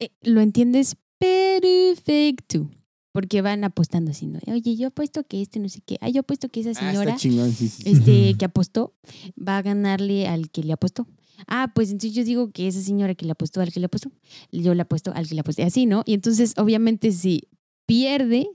[0.00, 2.68] eh, lo entiendes perfecto.
[3.12, 4.38] Porque van apostando así, ¿no?
[4.46, 5.96] Oye, yo apuesto que este no sé qué.
[6.00, 7.82] Ah, yo apuesto que esa Ah, señora está chingón, sí, sí.
[7.84, 8.94] este, que apostó
[9.36, 11.08] va a ganarle al que le apostó
[11.46, 14.10] ah, pues entonces yo digo que esa señora que le apostó al que le apostó,
[14.52, 16.02] yo le apuesto al que le aposté, así, ¿no?
[16.06, 17.48] Y entonces, obviamente, si
[17.86, 18.48] pierde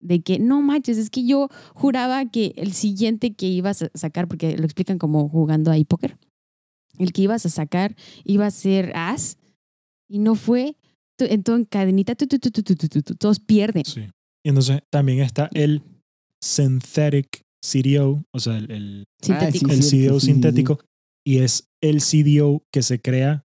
[0.00, 4.28] de que no manches, es que yo juraba que el siguiente que ibas a sacar,
[4.28, 6.18] porque lo explican como jugando ahí póker,
[6.98, 9.38] el que ibas a sacar iba a ser as
[10.08, 10.76] y no fue,
[11.18, 13.84] entonces en cadenita tu, tu, tu, todos pierden.
[13.84, 14.08] Sí.
[14.44, 15.82] Y entonces también está el
[16.42, 20.78] synthetic CDO, o sea, el, el, ah, el, sí, el sí, CDO sí, sintético,
[21.26, 23.44] y es el CDO que se crea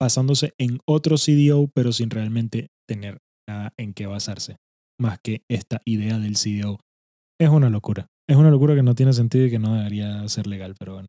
[0.00, 4.56] basándose en otro CDO, pero sin realmente tener nada en qué basarse.
[5.00, 6.78] más que esta idea del CDO.
[7.38, 8.06] Es una locura.
[8.28, 11.08] Es una locura que no tiene sentido y que no debería ser legal, pero bueno.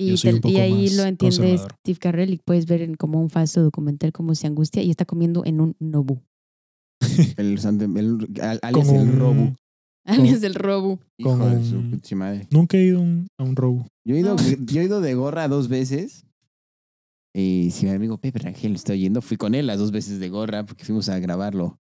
[0.00, 1.58] Y, Yo soy te- un poco y ahí más lo entiende.
[1.58, 5.04] Steve Carell y puedes ver en como un falso documental cómo se angustia y está
[5.04, 6.22] comiendo en un Nobu.
[7.36, 9.52] El, el- al- alias Con el robo.
[10.36, 10.98] Alias del Robu.
[11.18, 12.46] Hijo con de su un- pinche madre.
[12.50, 13.86] Nunca he ido a un, a un robo.
[14.04, 14.42] Yo he, ido, No.
[14.66, 16.26] yo he ido de gorra dos veces.
[17.34, 20.28] Y si mi amigo Pepe Rangel está oyendo, fui con él las dos veces de
[20.28, 21.78] gorra porque fuimos a grabarlo.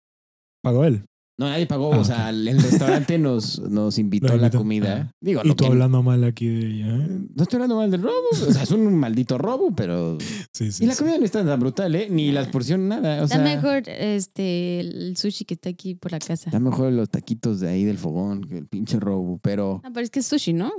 [0.63, 1.05] ¿Pagó él?
[1.41, 1.95] No, nadie pagó.
[1.95, 4.59] Ah, o sea, el el restaurante nos, nos invitó la invitó.
[4.59, 5.09] comida.
[5.11, 5.15] Ah.
[5.21, 6.97] Digo, Y tú que- hablando mal aquí de ella.
[6.97, 7.09] ¿eh?
[7.35, 8.13] No estoy hablando mal del robo.
[8.33, 10.19] O sea, es un maldito robo, pero.
[10.53, 10.85] Sí, sí.
[10.85, 10.99] Y la sí.
[10.99, 12.09] comida no está tan brutal, ¿eh?
[12.11, 13.23] Ni la porción, nada.
[13.23, 16.51] O sea, Está mejor este el sushi que está aquí por la casa.
[16.51, 19.39] Está mejor los taquitos de ahí del fogón que el pinche robo.
[19.43, 19.81] Pero.
[19.83, 20.71] Ah, pero es que es sushi, ¿no?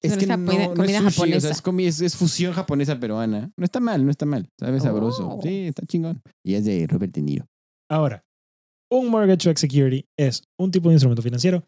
[0.00, 1.40] Es Pero que es no, japo- no comida es sushi, o japonesa.
[1.40, 3.50] sea, es, comi- es- es fusión japonesa peruana.
[3.56, 4.48] No está mal, no está mal.
[4.58, 5.28] Sabe sabroso.
[5.28, 5.42] Oh.
[5.42, 6.22] Sí, está chingón.
[6.42, 7.46] Y es de Robert De Niro.
[7.90, 8.24] Ahora,
[8.90, 11.64] un mortgage-backed security es un tipo de instrumento financiero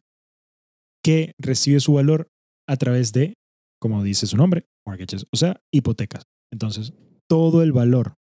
[1.05, 2.29] que recibe su valor
[2.69, 3.35] a través de,
[3.81, 6.25] como dice su nombre, mortgages, o sea, hipotecas.
[6.53, 6.93] Entonces,
[7.29, 8.15] todo el valor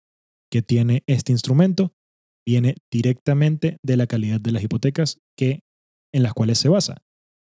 [0.50, 1.92] que tiene este instrumento
[2.46, 5.60] viene directamente de la calidad de las hipotecas que,
[6.12, 7.02] en las cuales se basa.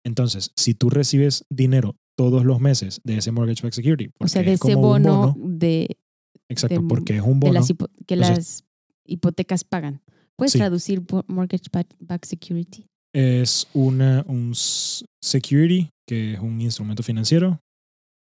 [0.06, 4.54] Entonces, si tú recibes dinero todos los meses de ese mortgage-backed security, O sea, de
[4.54, 5.98] es ese bono, bono, de,
[6.50, 8.64] exacto, de- porque es un de bono, las hipo- que Entonces- las
[9.06, 10.02] hipotecas pagan.
[10.40, 10.58] ¿Puedes Sí.
[10.60, 12.86] traducir mortgage back, back security?
[13.16, 14.54] es una, un
[15.24, 17.60] security, que es un instrumento financiero,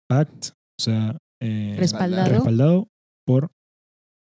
[0.09, 2.29] backed, o sea, eh, Respaldado.
[2.33, 2.87] respaldado
[3.25, 3.51] por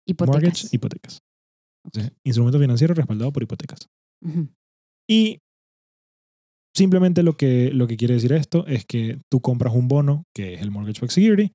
[0.09, 0.43] Hipotecas.
[0.43, 1.19] mortgage, hipotecas.
[1.85, 3.89] O sea, instrumento financiero respaldado por hipotecas.
[5.09, 5.39] Y
[6.77, 10.55] simplemente lo que, lo que quiere decir esto es que tú compras un bono, que
[10.55, 11.53] es el Mortgage Backed Security,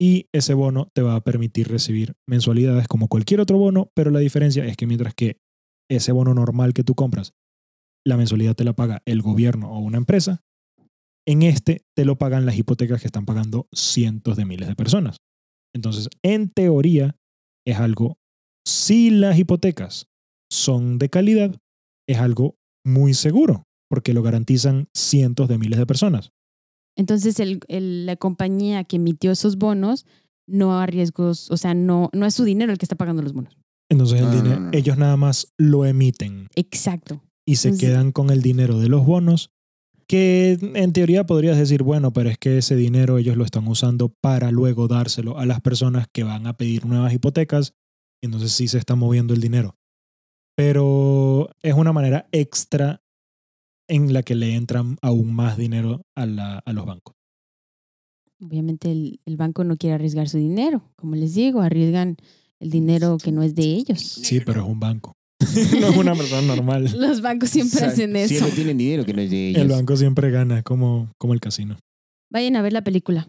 [0.00, 4.20] y ese bono te va a permitir recibir mensualidades como cualquier otro bono, pero la
[4.20, 5.36] diferencia es que mientras que
[5.90, 7.34] ese bono normal que tú compras,
[8.06, 10.42] la mensualidad te la paga el gobierno o una empresa,
[11.26, 15.18] en este te lo pagan las hipotecas que están pagando cientos de miles de personas.
[15.74, 17.16] Entonces, en teoría,
[17.66, 18.18] es algo,
[18.66, 20.06] si las hipotecas
[20.50, 21.54] son de calidad,
[22.08, 26.30] es algo muy seguro, porque lo garantizan cientos de miles de personas.
[26.96, 30.06] Entonces, la compañía que emitió esos bonos
[30.48, 33.32] no a riesgos, o sea, no, no es su dinero el que está pagando los
[33.32, 33.59] bonos.
[33.90, 34.70] Entonces, el No, dinero, no, no.
[34.72, 37.22] ellos nada más lo emiten Exacto.
[37.44, 39.50] y se Entonces- quedan con el dinero de los bonos,
[40.06, 44.08] que en teoría podrías decir, bueno, pero es que ese dinero ellos lo están usando
[44.08, 47.74] para luego dárselo a las personas que van a pedir nuevas hipotecas,
[48.22, 49.76] y entonces sí se está moviendo el dinero.
[50.56, 53.02] Pero es una manera extra
[53.88, 57.16] en la que le entran aún más dinero a, la- a los bancos.
[58.42, 60.82] Obviamente el, el banco no quiere arriesgar su dinero.
[60.96, 62.16] Como les digo, arriesgan
[62.60, 64.00] el dinero que no es de ellos.
[64.00, 65.14] Sí, pero es un banco.
[65.80, 66.92] no es una persona normal.
[66.96, 68.28] Los bancos siempre O sea, hacen eso.
[68.28, 69.62] Siempre tienen dinero que no es de ellos.
[69.62, 71.78] El banco siempre gana, como, como el casino.
[72.30, 73.28] Vayan a ver la película.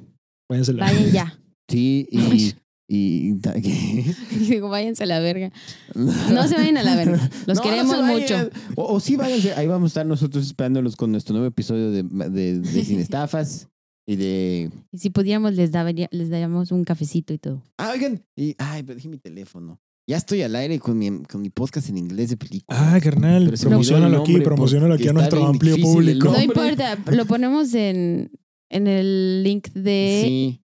[0.49, 1.37] Váyanse la- Vayan ya.
[1.69, 2.53] Sí, y.
[2.89, 4.13] y ¿qué?
[4.49, 5.53] Digo, váyanse a la verga.
[5.95, 7.29] No se vayan a la verga.
[7.47, 8.49] Los No, queremos mucho.
[8.75, 9.53] O, o sí, váyanse.
[9.53, 13.69] Ahí vamos a estar nosotros esperándolos con nuestro nuevo episodio de, de, de Sin Estafas
[14.11, 14.69] y de.
[14.91, 17.63] Y si pudiéramos, les, daría, les daríamos un cafecito y todo.
[17.77, 18.21] Ah, oigan.
[18.35, 19.79] Y, ay, pero dejé mi teléfono.
[20.07, 22.77] Ya estoy al aire con mi, con mi podcast en inglés de película.
[22.95, 26.29] Ah, carnal, promocionalo aquí, promocionalo aquí a nuestro amplio público.
[26.29, 28.31] No importa, lo ponemos en,
[28.69, 30.61] en el link de Sí,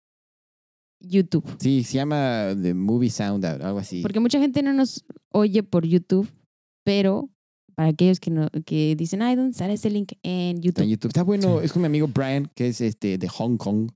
[1.00, 1.44] YouTube.
[1.58, 4.02] sí, se llama The Movie Sound Out, algo así.
[4.02, 6.28] Porque mucha gente no nos oye por YouTube,
[6.84, 7.28] pero
[7.74, 10.12] para aquellos que no que dicen, ay, ¿dónde sale ese link?
[10.22, 10.82] En YouTube.
[10.84, 11.08] en YouTube.
[11.08, 11.58] Está bueno.
[11.60, 11.66] Sí.
[11.66, 13.90] Es con mi amigo Brian, que es este de Hong Kong.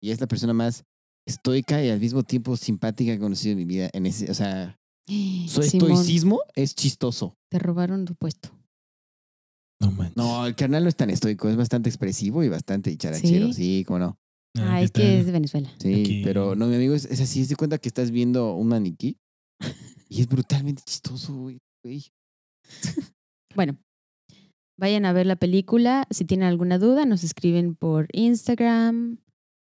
[0.00, 0.84] Y es la persona más
[1.26, 3.88] estoica y al mismo tiempo simpática que he conocido en mi vida.
[3.92, 7.36] En ese, o sea, su Simón, estoicismo es chistoso.
[7.50, 8.50] te robaron tu puesto.
[9.80, 10.16] No manches.
[10.16, 13.48] No, el canal no es tan estoico, es bastante expresivo y bastante charachero.
[13.48, 13.54] ¿Sí?
[13.78, 14.18] Sí, cómo no.
[14.58, 15.72] Ah, Ah, ¿qué es que es de Venezuela.
[15.78, 16.20] Sí, Aquí.
[16.24, 19.16] pero no, mi amigo es, es así, es de cuenta que estás viendo un maniquí
[20.08, 21.58] y es brutalmente chistoso, güey.
[23.54, 23.76] Bueno,
[24.78, 26.06] vayan a ver la película.
[26.10, 29.18] Si tienen alguna duda, nos escriben por Instagram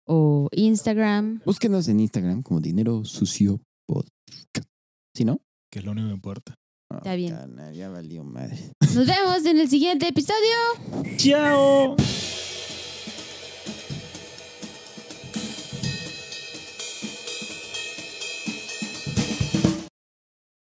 [0.07, 1.41] o Instagram.
[1.45, 4.67] Búsquenos en Instagram como Dinero Sucio Podcast.
[5.15, 5.39] ¿Sí, no?
[5.71, 6.55] Que es lo único que importa.
[6.91, 7.33] Ah, Está bien.
[7.33, 8.57] carnal, ya valió madre.
[8.93, 11.15] Nos vemos en el siguiente episodio.
[11.17, 11.95] ¡Chao!